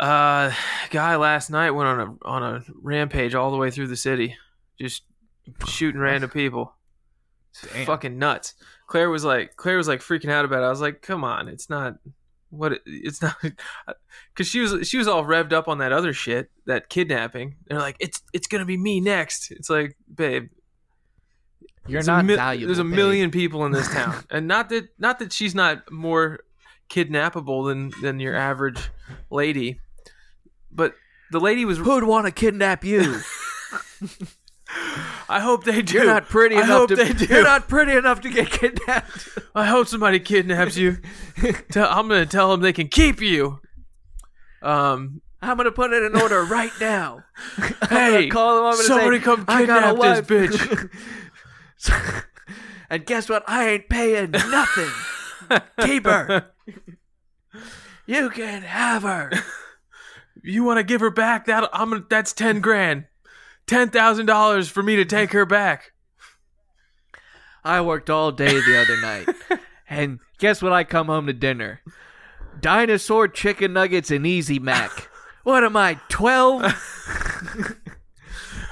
[0.00, 0.50] uh,
[0.90, 4.36] guy last night went on a on a rampage all the way through the city,
[4.80, 5.02] just
[5.68, 6.74] shooting random people.
[7.72, 7.86] Damn.
[7.86, 8.54] fucking nuts.
[8.88, 10.66] Claire was like, Claire was like freaking out about it.
[10.66, 11.94] I was like, come on, it's not
[12.50, 13.36] what it, it's not
[14.34, 17.54] because she was she was all revved up on that other shit, that kidnapping.
[17.68, 19.52] They're like, it's it's gonna be me next.
[19.52, 20.48] It's like, babe,
[21.86, 22.66] You're not a mil- valuable.
[22.66, 22.94] There's a babe.
[22.94, 26.40] million people in this town, and not that not that she's not more
[26.90, 28.90] kidnappable than than your average
[29.30, 29.78] lady,
[30.72, 30.94] but
[31.30, 31.78] the lady was.
[31.78, 33.20] Who'd want to kidnap you?
[35.28, 35.94] I hope they do.
[35.94, 36.96] You're not pretty I enough hope to.
[36.96, 37.26] they do.
[37.26, 39.28] You're not pretty enough to get kidnapped.
[39.54, 40.98] I hope somebody kidnaps you.
[41.70, 43.60] Tell, I'm gonna tell them they can keep you.
[44.62, 45.20] Um.
[45.42, 47.22] I'm gonna put it in order right now.
[47.58, 52.24] I'm Hey, gonna call them somebody say, come "I got a kidnap this wife."
[52.90, 53.44] and guess what?
[53.46, 55.60] I ain't paying nothing.
[55.80, 56.46] Keep her.
[58.06, 59.30] You can have her.
[60.42, 61.44] You want to give her back?
[61.46, 62.06] That I'm.
[62.08, 63.04] That's ten grand.
[63.66, 65.92] Ten thousand dollars for me to take her back.
[67.64, 69.28] I worked all day the other night.
[69.86, 71.82] And guess what I come home to dinner?
[72.58, 75.08] Dinosaur chicken nuggets and Easy Mac.
[75.44, 76.64] What am I, 12?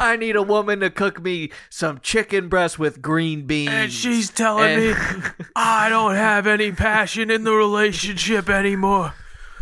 [0.00, 3.70] I need a woman to cook me some chicken breast with green beans.
[3.70, 4.94] And she's telling me
[5.54, 9.12] I don't have any passion in the relationship anymore.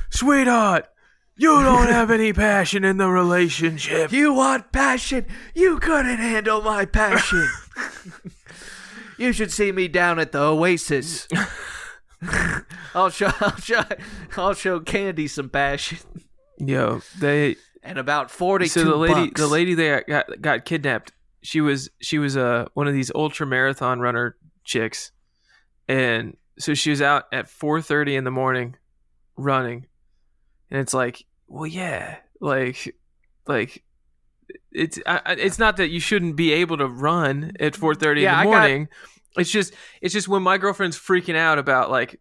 [0.08, 0.86] Sweetheart,
[1.40, 4.12] you don't have any passion in the relationship.
[4.12, 5.24] You want passion?
[5.54, 7.48] You couldn't handle my passion.
[9.18, 11.26] you should see me down at the Oasis.
[12.94, 13.82] I'll show, I'll show,
[14.36, 15.98] I'll show Candy some passion.
[16.58, 18.66] Yo, they And about forty.
[18.68, 19.40] so the lady bucks.
[19.40, 21.12] the lady that got got kidnapped.
[21.42, 25.10] She was she was uh, one of these ultra marathon runner chicks,
[25.88, 28.76] and so she was out at four thirty in the morning,
[29.38, 29.86] running,
[30.70, 32.94] and it's like, well, yeah, like,
[33.46, 33.82] like,
[34.72, 38.46] it's I, it's not that you shouldn't be able to run at 4:30 Yeah, in
[38.46, 38.88] the got- morning.
[39.36, 42.20] it's just it's just when my girlfriend's freaking out about like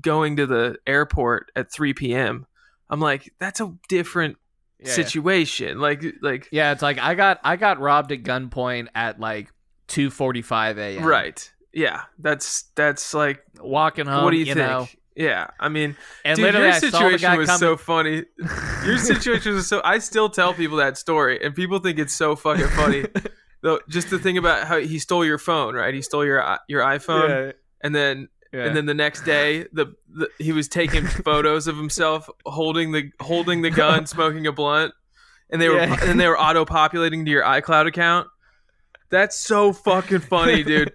[0.00, 2.46] going to the airport at 3 p.m.
[2.88, 4.36] I'm like, that's a different
[4.80, 4.94] Yeah, yeah.
[4.94, 5.78] situation.
[5.80, 9.48] Like like Yeah, it's like I got I got robbed at gunpoint at like
[9.86, 11.04] two forty five a.m.
[11.04, 11.52] right.
[11.72, 14.24] Yeah, that's that's like walking home.
[14.24, 14.56] what do you, think?
[14.58, 17.58] know, Yeah, I mean, and dude, literally your I situation was coming.
[17.58, 18.24] so funny.
[18.86, 19.80] Your situation was so.
[19.84, 23.04] I still tell people that story, and people think it's so fucking funny.
[23.62, 25.92] Though, just to think about how he stole your phone, right?
[25.92, 29.94] He stole your uh, your iPhone, and then yeah, and then the next day, the,
[30.08, 34.94] the he was taking photos of himself holding the holding the gun, smoking a blunt,
[35.50, 35.98] and they were Yeah.
[36.04, 38.28] and they were auto populating to your iCloud account.
[39.10, 40.94] That's so fucking funny, dude.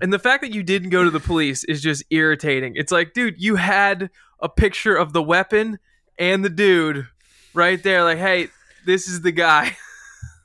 [0.00, 2.74] And the fact that you didn't go to the police is just irritating.
[2.76, 5.78] It's like, dude, you had a picture of the weapon
[6.18, 7.06] and the dude
[7.54, 8.02] right there.
[8.02, 8.48] Like, hey,
[8.84, 9.76] this is the guy.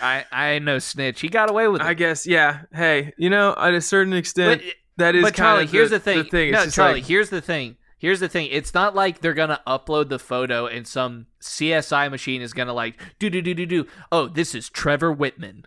[0.00, 1.20] I I no snitch.
[1.20, 1.86] He got away with it.
[1.86, 2.62] I guess, yeah.
[2.72, 6.18] Hey, you know, at a certain extent, but that is but Charlie, here's the, thing.
[6.18, 6.52] The thing.
[6.52, 7.76] No, Charlie, like, here's the thing.
[7.98, 8.48] Here's the thing.
[8.50, 13.00] It's not like they're gonna upload the photo and some CSI machine is gonna like
[13.18, 13.86] do do do do do.
[14.12, 15.64] Oh, this is Trevor Whitman.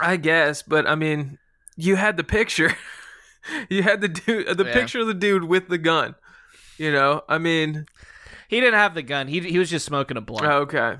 [0.00, 1.38] I guess, but I mean,
[1.76, 2.76] you had the picture.
[3.68, 4.72] you had the dude, the Yeah.
[4.72, 6.14] picture of the dude with the gun.
[6.78, 7.86] You know, I mean,
[8.48, 9.28] He didn't have the gun.
[9.28, 10.46] He he was just smoking a blunt.
[10.46, 10.96] okay,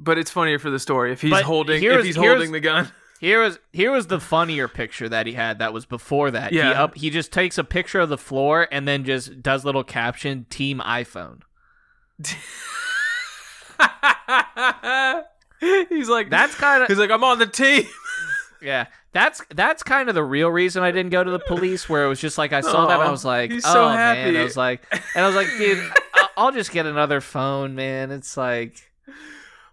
[0.00, 2.90] but it's funnier for the story if he's But holding if he's holding the gun.
[3.20, 5.60] Here was here was the funnier picture that he had.
[5.60, 6.50] That was before that.
[6.50, 6.72] He Yeah.
[6.82, 6.96] up.
[6.96, 10.80] He just takes a picture of the floor and then just does little caption Team
[10.84, 11.42] iPhone.
[15.88, 17.84] he's like That's kind of he's like I'm on the team.
[18.62, 18.86] Yeah.
[19.12, 21.88] That's that's kind of the real reason I didn't go to the police.
[21.88, 24.36] Where it was just like I saw that and I was like, oh so man.
[24.36, 24.82] I was like,
[25.14, 25.92] and I was like, dude,
[26.36, 28.10] I'll just get another phone, man.
[28.10, 28.90] It's like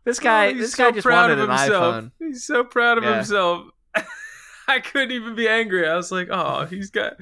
[0.04, 2.12] this oh, guy, Oh, this so guy just proud wanted of an iPhone.
[2.20, 3.16] He's so proud of Yeah.
[3.18, 3.68] himself.
[4.68, 5.88] I couldn't even be angry.
[5.88, 7.14] I was like, oh, he's got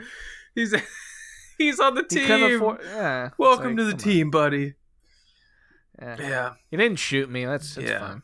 [0.56, 0.74] he's
[1.58, 2.56] he's on the team.
[2.56, 2.80] afford.
[2.84, 4.04] Yeah, Welcome like, to the come on.
[4.04, 4.74] team, buddy.
[6.00, 6.16] Yeah.
[6.20, 6.54] Yeah.
[6.72, 7.46] He didn't shoot me.
[7.46, 8.00] That's, that's Yeah.
[8.00, 8.22] fine.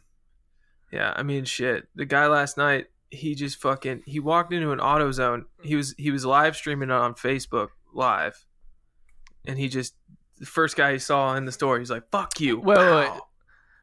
[0.92, 1.88] Yeah, I mean shit.
[1.96, 5.44] The guy last night, he just fucking he walked into an AutoZone.
[5.62, 8.46] He was he was live streaming it on Facebook live.
[9.46, 9.94] And he just
[10.40, 13.12] the first guy he saw in the store, he's like, "Fuck you." Wait, wait, wait.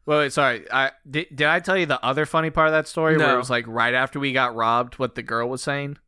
[0.06, 0.66] Wait, wait, sorry.
[0.72, 3.38] I did, did I tell you the other funny part of that story where it
[3.38, 5.98] was like right after we got robbed what the girl was saying?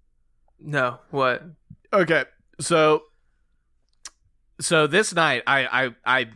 [0.59, 1.43] No, what?
[1.93, 2.25] Okay.
[2.61, 3.03] So
[4.61, 6.31] so this night I I I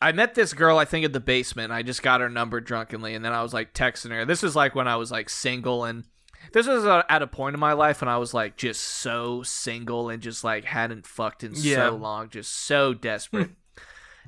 [0.00, 1.72] I met this girl I think at the basement.
[1.72, 4.24] I just got her number drunkenly and then I was like texting her.
[4.24, 6.04] This was like when I was like single and
[6.52, 9.42] this was uh, at a point in my life when I was like just so
[9.42, 11.88] single and just like hadn't fucked in Yeah.
[11.90, 13.50] so long, just so desperate.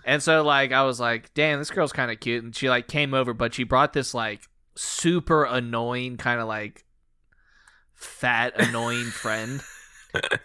[0.05, 2.89] and so like I was like, "Damn, this girl's kind of cute." And she like
[2.89, 4.41] came over, but she brought this like
[4.75, 6.85] super annoying kind of like
[7.95, 9.61] fat annoying friend.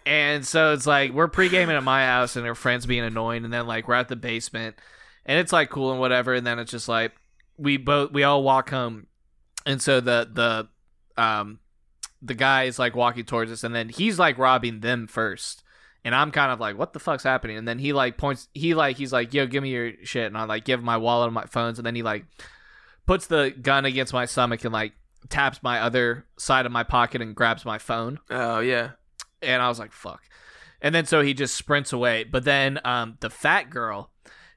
[0.05, 3.53] And so it's like we're pre-gaming at my house and her friends being annoying and
[3.53, 4.75] then like we're at the basement
[5.25, 7.11] and it's like cool and whatever and then it's just like
[7.57, 9.07] we both we all walk home
[9.65, 11.59] and so the the um
[12.21, 15.63] the guy is like walking towards us and then he's like robbing them first
[16.03, 18.73] and i'm kind of like what the fuck's happening and then he like points he
[18.73, 21.27] like he's like yo give me your shit and i like give him my wallet
[21.27, 22.25] and my phones and then he like
[23.05, 24.93] puts the gun against my stomach and like
[25.29, 28.91] taps my other side of my pocket and grabs my phone Oh yeah.
[29.41, 30.21] and I was like, "Fuck!"
[30.81, 32.23] And then so he just sprints away.
[32.25, 34.09] But then um, the fat girl,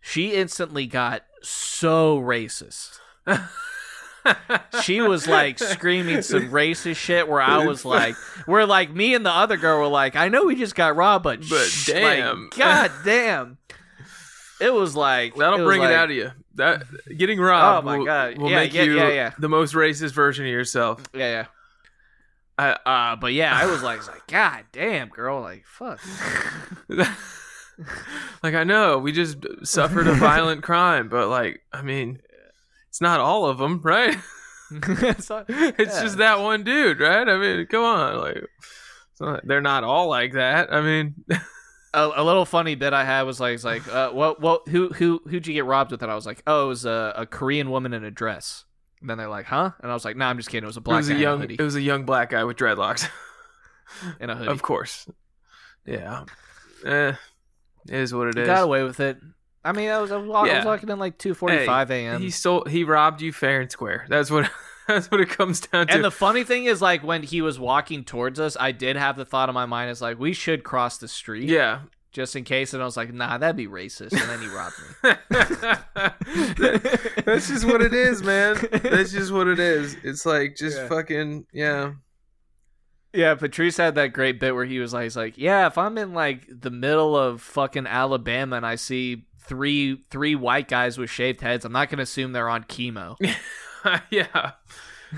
[0.07, 2.99] she instantly got so racist.
[4.83, 7.29] She was like screaming some racist shit.
[7.29, 8.16] Where I was like,
[8.47, 11.23] where like me and the other girl were like, "I know we just got robbed,
[11.23, 12.51] but But sh- like, damn.
[12.57, 13.59] god damn."
[14.61, 16.33] It was like That'll it bring like- it out of you.
[16.57, 16.83] That
[17.16, 18.38] getting robbed Oh my will, God.
[18.38, 19.31] will Yeah, make yeah, you yeah, yeah.
[19.38, 21.05] the most racist version of yourself.
[21.14, 21.47] Yeah,
[22.59, 22.75] yeah.
[22.85, 26.01] I, Uh, but yeah, I was like, like, God damn, girl, like, fuck.
[28.42, 32.20] like I know we just suffered a violent crime, but like I mean,
[32.88, 34.16] it's not all of them, right?
[34.68, 35.70] It's Yeah.
[35.79, 37.29] just that one dude, right?
[37.29, 38.38] I mean, come on, like
[39.12, 40.72] it's not- they're not all like that.
[40.72, 41.14] I mean,
[41.94, 44.88] a, a little funny bit I had was like, it's like, uh, what, what, who,
[44.88, 46.02] who, who'd you get robbed with?
[46.02, 48.64] And I was like, oh, it was a, a Korean woman in a dress.
[49.00, 49.70] And then they're like, huh?
[49.83, 50.64] And I was like, no, I'm just kidding.
[50.64, 51.56] It was a it black was guy a young, hoodie.
[51.58, 53.08] it was a young black guy with dreadlocks,
[54.18, 54.50] in a hoodie.
[54.50, 55.08] of course.
[55.87, 56.24] Yeah,
[56.85, 57.12] eh,
[57.88, 58.46] it is what it He is.
[58.46, 59.18] got away with it.
[59.64, 60.56] I mean, I was, I was, I Yeah.
[60.58, 62.20] was walking in like 2:45 a.m.
[62.20, 62.64] He stole.
[62.64, 64.06] He robbed you fair and square.
[64.08, 64.50] That's what.
[64.88, 65.94] That's what it comes down to.
[65.94, 69.16] And the funny thing is, like when he was walking towards us, I did have
[69.16, 71.48] the thought in my mind is like, we should cross the street.
[71.48, 71.80] yeah,
[72.12, 72.72] just in case.
[72.72, 74.12] And I was like, nah, that'd be racist.
[74.12, 75.10] And then he robbed me.
[77.24, 78.56] That's just what it is, man.
[78.70, 79.96] That's just what it is.
[80.04, 80.87] It's like just Yeah.
[80.88, 81.92] fucking yeah.
[83.17, 85.96] Yeah, Patrice had that great bit where he was like, he's like, yeah, if I'm
[85.96, 91.08] in like the middle of fucking Alabama and I see three three white guys with
[91.08, 93.17] shaved heads, I'm not gonna assume they're on chemo.
[94.10, 94.52] yeah.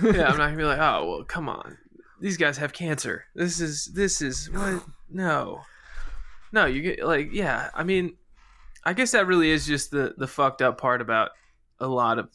[0.01, 1.76] Yeah, I'm not gonna be like, oh well, come on.
[2.20, 3.24] These guys have cancer.
[3.34, 5.62] This is this is what no.
[6.53, 8.16] No, you get like yeah, I mean
[8.84, 11.30] I guess that really is just the the fucked up part about
[11.80, 12.28] a lot of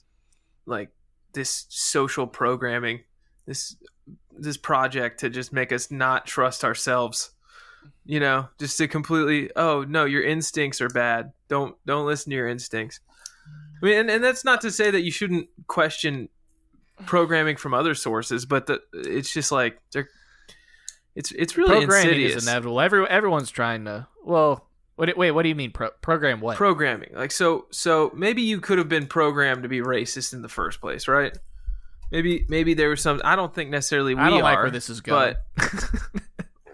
[0.65, 0.89] like
[1.33, 3.05] this social programming,
[3.45, 3.77] this
[4.37, 7.31] this project to just make us not trust ourselves.
[8.05, 11.33] You know, just to completely oh no, your instincts are bad.
[11.47, 12.99] Don't don't listen to your instincts.
[13.81, 16.29] I mean, and, and that's not to say that you shouldn't question
[17.05, 20.07] programming from other sources, but the, it's just like they're
[21.15, 22.35] it's it's really Programming insidious.
[22.37, 22.79] is inevitable.
[22.81, 24.07] Every everyone's trying to.
[24.23, 25.15] Well, what?
[25.17, 25.71] Wait, what do you mean?
[25.71, 26.57] Pro- program what?
[26.57, 30.49] programming like so so maybe you could have been programmed to be racist in the
[30.49, 31.37] first place right
[32.13, 34.71] maybe maybe there was some i don't think necessarily we I don't like are, where
[34.71, 35.35] this is going.
[35.57, 35.73] but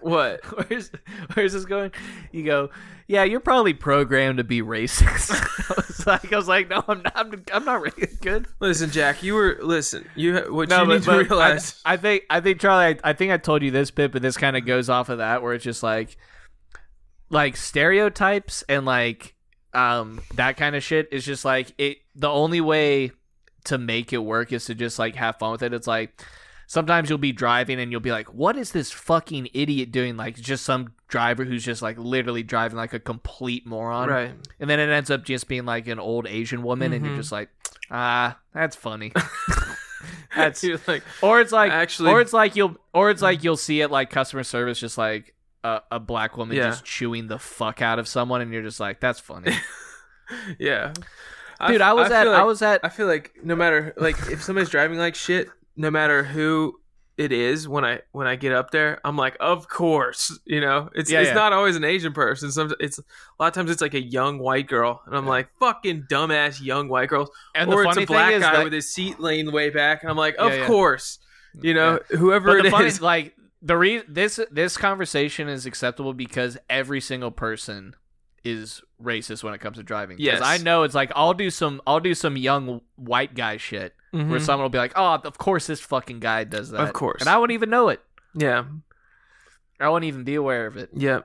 [0.00, 0.90] what where's
[1.34, 1.92] where's this going?
[2.32, 2.70] You go,
[3.06, 5.30] yeah, you're probably programmed to be racist.
[5.70, 7.12] I was like, I was like, no, I'm not.
[7.16, 8.46] I'm, I'm not really good.
[8.60, 11.96] listen jack you were listen you what No, you but, need to realize I, I
[11.96, 14.56] think I think Charlie, I, I think I told you this bit, but this kind
[14.56, 16.16] of goes off of that, where it's just like,
[17.28, 19.34] like stereotypes and like
[19.72, 21.98] um that kind of shit is just like it.
[22.14, 23.12] The only way
[23.64, 25.72] to make it work is to just like have fun with it.
[25.72, 26.22] It's like
[26.66, 30.36] sometimes you'll be driving and you'll be like, "What is this fucking idiot doing?" Like
[30.36, 34.78] just some driver who's just like literally driving like a complete moron, right and then
[34.78, 37.18] it ends up just being like an old Asian woman, and you're Mhm.
[37.18, 37.48] just like,
[37.90, 39.12] ah, that's funny.
[40.36, 43.80] that's like or it's like Actually- or it's like you'll or it's like you'll see
[43.80, 45.34] it like customer service, just like
[45.64, 46.68] a, a black woman Yeah.
[46.70, 49.52] just chewing the fuck out of someone, and you're just like, that's funny,
[50.58, 50.92] yeah
[51.68, 51.80] dude.
[51.80, 54.42] I, was feel at like- I was at I feel like no matter like if
[54.42, 56.74] somebody's driving like shit, no matter who
[57.16, 60.88] it is, when I when I get up there, I'm like, of course, you know,
[60.94, 61.34] it's Yeah, it's yeah.
[61.34, 62.50] not always an Asian person.
[62.50, 63.02] Some it's a
[63.38, 66.88] lot of times it's like a young white girl, and I'm like, fucking dumbass young
[66.88, 69.68] white girls, and or the it's a black guy that, with his seat laying way
[69.68, 70.66] back, and I'm like, of Yeah, yeah.
[70.66, 71.18] course,
[71.60, 75.66] you know, whoever but the it funny is, like the re- this this conversation is
[75.66, 77.94] acceptable because every single person
[78.44, 80.16] is racist when it comes to driving.
[80.18, 80.40] Yes.
[80.42, 84.24] I know it's like I'll do some I'll do some young white guy shit where
[84.24, 84.40] Mhm.
[84.40, 87.20] someone will be like, oh, of course this fucking guy does that, Of course.
[87.20, 88.00] and I wouldn't even know it.
[88.34, 88.64] yeah,
[89.78, 90.90] I wouldn't even be aware of it.
[90.94, 91.20] yeah,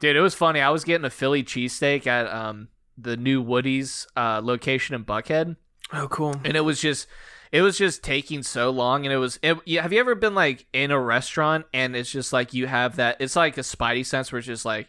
[0.00, 0.60] Dude, it was funny.
[0.60, 5.56] I was getting a Philly cheesesteak at um the new Woody's uh, location in Buckhead,
[5.92, 7.06] oh cool, and it was just
[7.52, 9.04] it was just taking so long.
[9.04, 12.32] And it was it, have you ever been like in a restaurant and it's just
[12.32, 13.16] like you have that?
[13.20, 14.88] It's like a spidey sense where it's just like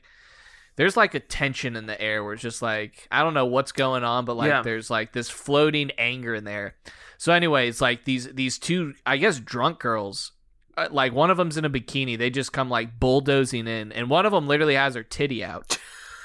[0.78, 3.72] there's like a tension in the air where it's just like I don't know what's
[3.72, 4.62] going on, but like Yeah.
[4.62, 6.76] there's like this floating anger in there.
[7.18, 10.34] So anyway, it's like these these two I guess drunk girls.
[10.78, 14.10] uh, Like one of them's in a bikini, they just come like bulldozing in, and
[14.10, 15.78] one of them literally has her titty out,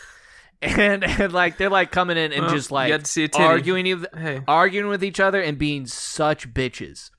[0.63, 3.45] and, and like they're like coming in and just like had to see a titty.
[3.45, 7.11] arguing, hey, arguing with each other and being such bitches.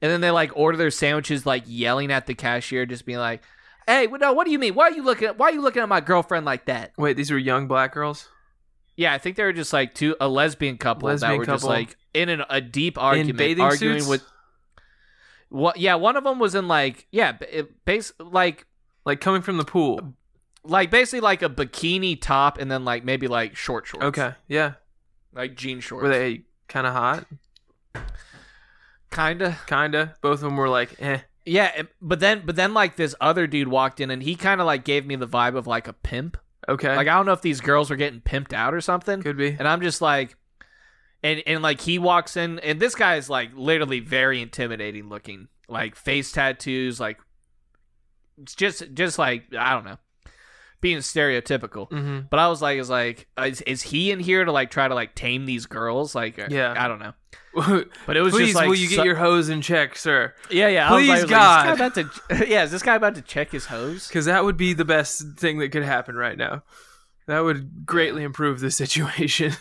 [0.00, 3.42] And then they like order their sandwiches, like yelling at the cashier, just being like,
[3.88, 4.74] "Hey, what- no, what do you mean?
[4.74, 5.28] Why are you looking?
[5.28, 7.92] At, why are you looking at my girlfriend like that?" wait, these were young black
[7.92, 8.28] girls.
[8.96, 11.64] Yeah, I think they were just like two a lesbian couple that Lesbian were just
[11.64, 14.22] like in an, a deep argument, arguing suits, with.
[15.50, 15.78] What?
[15.78, 18.66] Yeah, one of them was in like yeah, it, base like
[19.06, 20.14] like coming from the pool.
[20.64, 24.04] like basically like a bikini top and then like maybe like short shorts.
[24.06, 24.74] Okay, yeah,
[25.32, 26.02] like jean shorts.
[26.02, 27.24] were they kind of hot?
[29.10, 29.58] kinda?
[29.66, 30.16] Kinda.
[30.20, 31.20] Both of them were like, eh.
[31.48, 34.66] Yeah, but then but then like this other dude walked in and he kind of
[34.66, 36.36] like gave me the vibe of like a pimp.
[36.68, 39.22] Okay, Like I don't know if these girls were getting pimped out or something.
[39.22, 39.56] could be.
[39.58, 40.36] And I'm just like
[41.22, 45.48] and and like he walks in and this guy is like literally very intimidating looking.
[45.68, 47.18] Like face tattoos, like
[48.40, 49.98] it's just just like I don't know.
[50.80, 51.90] Being stereotypical.
[51.90, 52.20] Mm-hmm.
[52.30, 54.94] But I was like is like is, is he in here to like try to
[54.94, 56.14] like tame these girls?
[56.14, 56.74] Like Yeah.
[56.76, 57.12] I don't know.
[58.06, 60.34] But it was Please, just like will you get su- your hose in check, sir?
[60.50, 60.88] Yeah, yeah.
[60.88, 61.66] I was Please, I was God.
[61.66, 64.06] Like, is about to, yeah, is this guy about to check his hose?
[64.06, 66.62] Because that would be the best thing that could happen right now.
[67.26, 69.52] That would greatly improve the situation.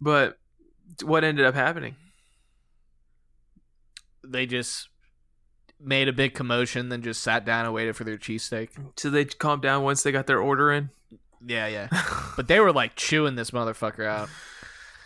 [0.00, 0.38] but
[1.02, 1.96] what ended up happening?
[4.22, 4.88] They just
[5.84, 8.70] made a big commotion, then just sat down and waited for their cheesesteak.
[8.96, 10.90] So they calmed down once they got their order in.
[11.46, 11.88] Yeah, yeah.
[12.36, 14.28] but they were like chewing this motherfucker out.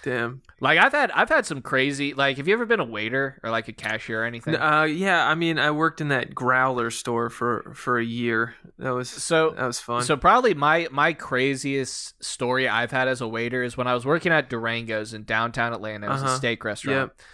[0.05, 0.43] Damn.
[0.61, 3.51] Like I've had I've had some crazy like have you ever been a waiter or
[3.51, 4.55] like a cashier or anything?
[4.55, 5.27] Uh, yeah.
[5.27, 8.55] I mean, I worked in that growler store for for a year.
[8.79, 10.05] That was So that was fun.
[10.05, 14.07] So probably my my craziest story I've had as a waiter is when I was
[14.07, 16.07] working at Durango's in downtown Atlanta.
[16.07, 16.37] It was a Uh-huh.
[16.37, 17.11] steak restaurant.
[17.19, 17.25] It-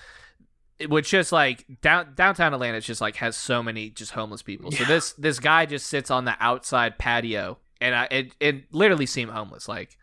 [0.88, 4.72] Which just like down downtown Atlanta just like has so many just homeless people.
[4.72, 9.06] So this this guy just sits on the outside patio and I it, it literally
[9.06, 9.68] seemed homeless.
[9.68, 9.96] Like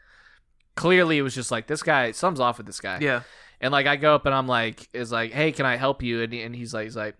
[0.75, 2.99] clearly it was just like this guy something's off with this guy.
[3.01, 3.23] yeah.
[3.59, 6.23] And like I go up and I'm like, is like, hey, can I help you?
[6.23, 7.15] And, and he's like, he's like,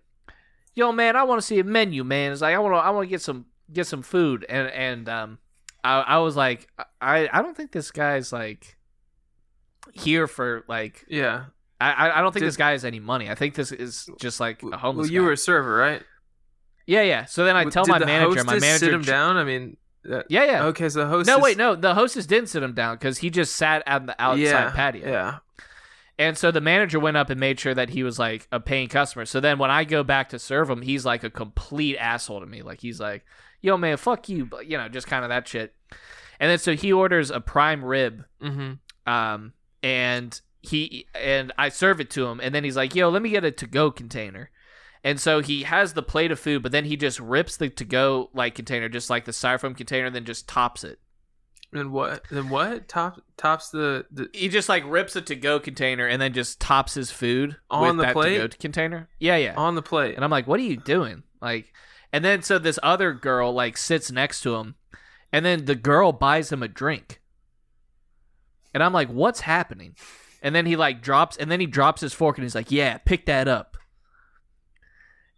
[0.74, 2.32] yo, man, I want to see a menu, man.
[2.32, 4.44] It's like I want to, I want to get some, get some food.
[4.48, 5.38] And and um,
[5.84, 6.68] I, I was like,
[7.00, 8.76] I, I don't think this guy's like
[9.92, 11.44] here for like, Yeah.
[11.90, 13.28] I, I- don't think Did- this guy has any money.
[13.30, 15.06] I think this is just like a homeless.
[15.06, 15.26] Well, you guy.
[15.26, 16.02] were a server, right?
[16.86, 17.24] yeah, yeah.
[17.26, 19.36] So then I Did tell my the manager, my manager, sit him down.
[19.36, 20.64] I mean, that, yeah, yeah.
[20.66, 21.26] Okay, so the host.
[21.26, 21.74] No, wait, no.
[21.76, 25.08] The hostess didn't sit him down because he just sat at the outside yeah, patio.
[25.08, 25.38] Yeah.
[26.18, 28.88] And so the manager went up and made sure that he was like a paying
[28.88, 29.24] customer.
[29.24, 32.46] So then when I go back to serve him, he's like a complete asshole to
[32.46, 32.62] me.
[32.62, 33.24] Like he's like,
[33.60, 35.74] "Yo, man, fuck you," but you know, just kind of that shit.
[36.38, 39.10] And then so he orders a prime rib, Mm-hmm.
[39.12, 39.52] um,
[39.82, 43.30] and he and I serve it to him, and then he's like, "Yo, let me
[43.30, 44.50] get a to go container."
[45.04, 47.84] And so he has the plate of food, but then he just rips the to
[47.84, 51.00] go like container, just like the styrofoam container, and then just tops it.
[51.72, 52.24] And what?
[52.30, 52.86] Then what?
[52.86, 56.60] Top tops the, the he just like rips a to go container and then just
[56.60, 58.38] tops his food On with the that plate?
[58.38, 59.08] to go container.
[59.18, 59.54] Yeah, yeah.
[59.56, 60.14] on the plate.
[60.14, 61.22] And I'm like, what are you doing?
[61.40, 61.72] Like,
[62.12, 64.76] and then so this other girl like sits next to him,
[65.32, 67.20] and then the girl buys him a drink.
[68.74, 69.96] And I'm like, what's happening?
[70.42, 72.98] And then he like drops, and then he drops his fork, and he's like, yeah,
[72.98, 73.76] pick that up.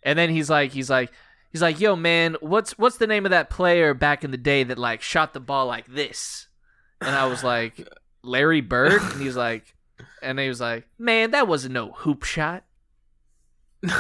[0.02, 1.12] And then he's like, he's like,
[1.52, 4.64] he's like, yo, man, what's what's the name of that player back in the day
[4.64, 6.48] that like shot the ball like this?
[7.00, 7.86] And I was like,
[8.22, 9.74] Larry Bird, and he's like,
[10.22, 12.64] and he was like, man, that wasn't no hoop shot.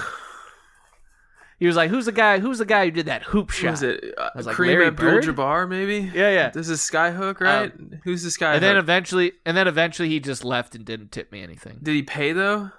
[1.64, 2.40] He was like, "Who's the guy?
[2.40, 4.04] Who's the guy who did that hoop shot?" was it?
[4.18, 4.86] Uh, was like, Kareem?
[4.86, 6.10] Abdul-Jabbar, maybe.
[6.14, 6.50] Yeah, yeah.
[6.50, 7.72] This is Skyhook, right?
[8.04, 8.56] Who's the Skyhook?
[8.56, 11.78] And then eventually, and then eventually, he just left and didn't tip me anything.
[11.82, 12.70] did he pay though?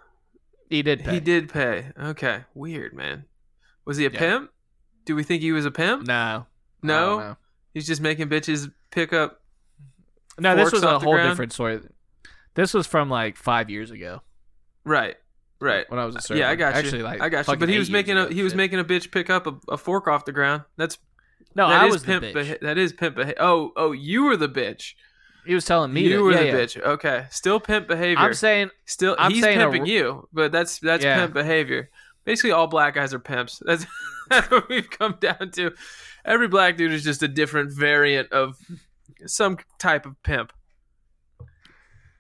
[0.70, 1.04] He did.
[1.04, 1.14] Pay.
[1.16, 1.94] He did pay.
[2.00, 3.26] Okay, weird, man.
[3.86, 4.20] Was he a Yeah.
[4.20, 4.52] pimp?
[5.06, 6.06] Do we think he was a pimp?
[6.06, 6.46] No,
[6.84, 7.20] No?
[7.20, 7.36] I.
[7.74, 9.42] He's just making bitches pick up.
[10.38, 11.32] No, this was a whole ground?
[11.32, 11.80] different story.
[12.54, 14.22] This was from like five years ago
[14.84, 15.16] Right,
[15.66, 15.90] right.
[15.90, 16.40] when I was a server.
[16.40, 16.80] Yeah, I got you.
[16.80, 17.56] Actually, like I got you.
[17.58, 20.08] But he was making a he was making a bitch pick up a, a fork
[20.08, 20.64] off the ground.
[20.78, 20.98] That's
[21.56, 22.22] No, that I is was pimp.
[22.34, 23.36] beha- that is pimp behavior.
[23.42, 24.94] Oh, oh, you were the bitch.
[25.46, 26.54] he was telling me you to- were yeah, the yeah.
[26.54, 26.82] bitch.
[26.82, 28.24] Okay, still pimp behavior.
[28.24, 31.20] I'm saying Still, I'm he's saying pimping r- you, but that's that's Yeah.
[31.20, 31.90] pimp behavior.
[32.24, 33.62] Basically, all black guys are pimps.
[33.66, 33.86] That's
[34.30, 35.72] that's what we've come down to.
[36.26, 38.58] Every black dude is just a different variant of
[39.28, 40.52] some type of pimp.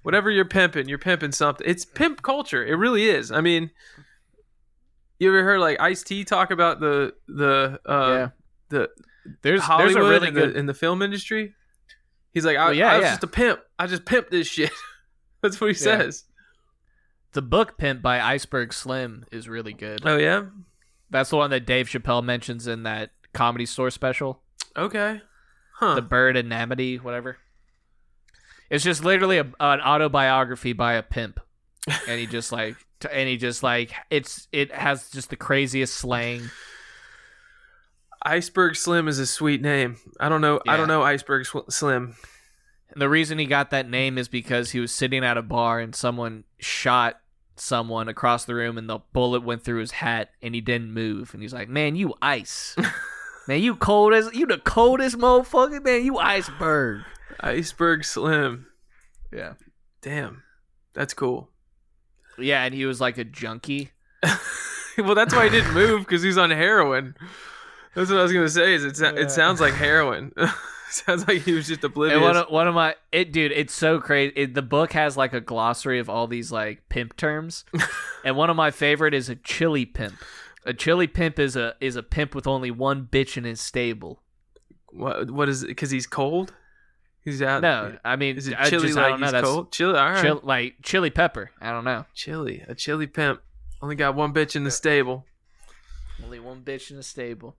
[0.06, 1.68] Whatever you're pimping, you're pimping something.
[1.68, 2.64] It's pimp culture.
[2.64, 3.32] It really is.
[3.32, 3.72] I mean,
[5.20, 8.30] you ever heard like Ice T talk about the the uh, yeah.
[8.70, 8.89] the
[9.41, 11.56] There's Hollywood there's a really in, good the, in the film industry?
[12.34, 13.12] He's like, I, Well, yeah, I was yeah.
[13.12, 13.60] just a pimp.
[13.80, 14.72] I just pimped this shit.
[15.41, 15.97] That's what he Yeah.
[15.97, 16.26] says.
[17.34, 20.01] the book Pimp by Iceberg Slim is really good.
[20.06, 20.43] Oh yeah.
[21.10, 24.41] That's the one that Dave Chappelle mentions in that comedy store special.
[24.78, 25.22] Okay.
[25.78, 25.95] Huh.
[25.95, 27.38] the bird and Amity, whatever.
[28.70, 31.39] It's just literally a, an autobiography by a pimp,
[32.07, 35.93] and he just like, t- and he just like, it's it has just the craziest
[35.93, 36.49] slang.
[38.24, 39.97] Iceberg Slim is a sweet name.
[40.20, 40.59] I don't know.
[40.68, 42.16] I don't know Iceberg Slim.
[42.89, 45.80] And the reason he got that name is because he was sitting at a bar
[45.80, 47.20] and someone shot
[47.57, 51.34] someone across the room, and the bullet went through his hat, and he didn't move,
[51.34, 52.76] and he's like, "Man, you ice,
[53.47, 57.01] man, you cold as you the coldest motherfucker, man, you iceberg."
[57.39, 58.67] Iceberg Slim.
[59.31, 59.53] Yeah,
[60.01, 60.43] Damn.
[60.93, 61.49] That's cool.
[62.38, 63.91] yeah, and he was like a junkie.
[64.97, 67.15] well, that's why he didn't move because he's on heroin.
[67.95, 68.73] That's what I was gonna say.
[68.73, 68.99] Is it?
[69.17, 70.31] It sounds like heroin.
[70.89, 72.15] sounds like he was just oblivious.
[72.15, 74.33] And one of, one of my it dude, it's so crazy.
[74.36, 77.65] It, the book has like a glossary of all these like pimp terms,
[78.23, 80.15] and one of my favorite is a chili pimp.
[80.65, 84.21] A chili pimp is a is a pimp with only one bitch in his stable.
[84.91, 85.29] what?
[85.31, 85.67] What is it?
[85.67, 86.53] Because he's cold.
[87.26, 87.63] He's out.
[87.63, 89.32] No, I mean, Is it I chili just, I like don't know.
[89.32, 89.71] That's cold?
[89.71, 89.97] Chili.
[89.97, 90.21] All right.
[90.23, 91.49] chill, like chili pepper.
[91.59, 92.05] I don't know.
[92.13, 92.63] Chili.
[92.67, 93.41] A chili pimp.
[93.82, 95.26] Only got one bitch in the stable.
[96.23, 97.55] Only one bitch in the stable.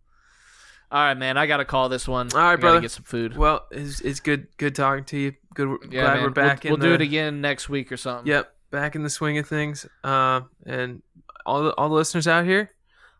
[0.92, 1.36] All right, man.
[1.36, 2.28] I gotta call this one.
[2.32, 2.80] All right, I brother.
[2.80, 3.36] Get some food.
[3.36, 4.46] Well, it's, it's good.
[4.56, 5.32] Good talking to you.
[5.52, 5.68] Good.
[5.90, 6.22] yeah, glad man.
[6.22, 8.28] we're back We'll, we'll do it again next week or something.
[8.28, 9.84] Yep, back in the swing of things.
[10.04, 11.02] Uh, and
[11.44, 12.70] all the, all the listeners out here,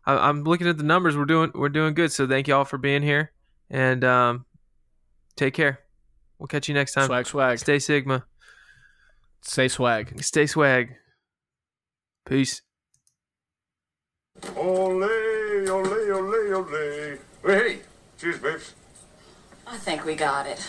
[0.05, 1.17] I, I'm looking at the numbers.
[1.17, 2.13] We're doing we're doing good.
[2.13, 3.33] So thank you all for being here,
[3.69, 4.45] and um,
[5.35, 5.81] take care.
[6.39, 7.07] We'll catch you next time.
[7.07, 7.59] Swag, swag.
[7.59, 8.25] Stay Sigma.
[9.43, 10.23] Say swag.
[10.23, 10.95] Stay swag.
[12.27, 12.63] Peace.
[14.57, 17.19] Ole, ole, ole, ole.
[17.45, 17.79] Hey,
[18.19, 18.75] cheers, babes.
[19.67, 20.67] I think we got it.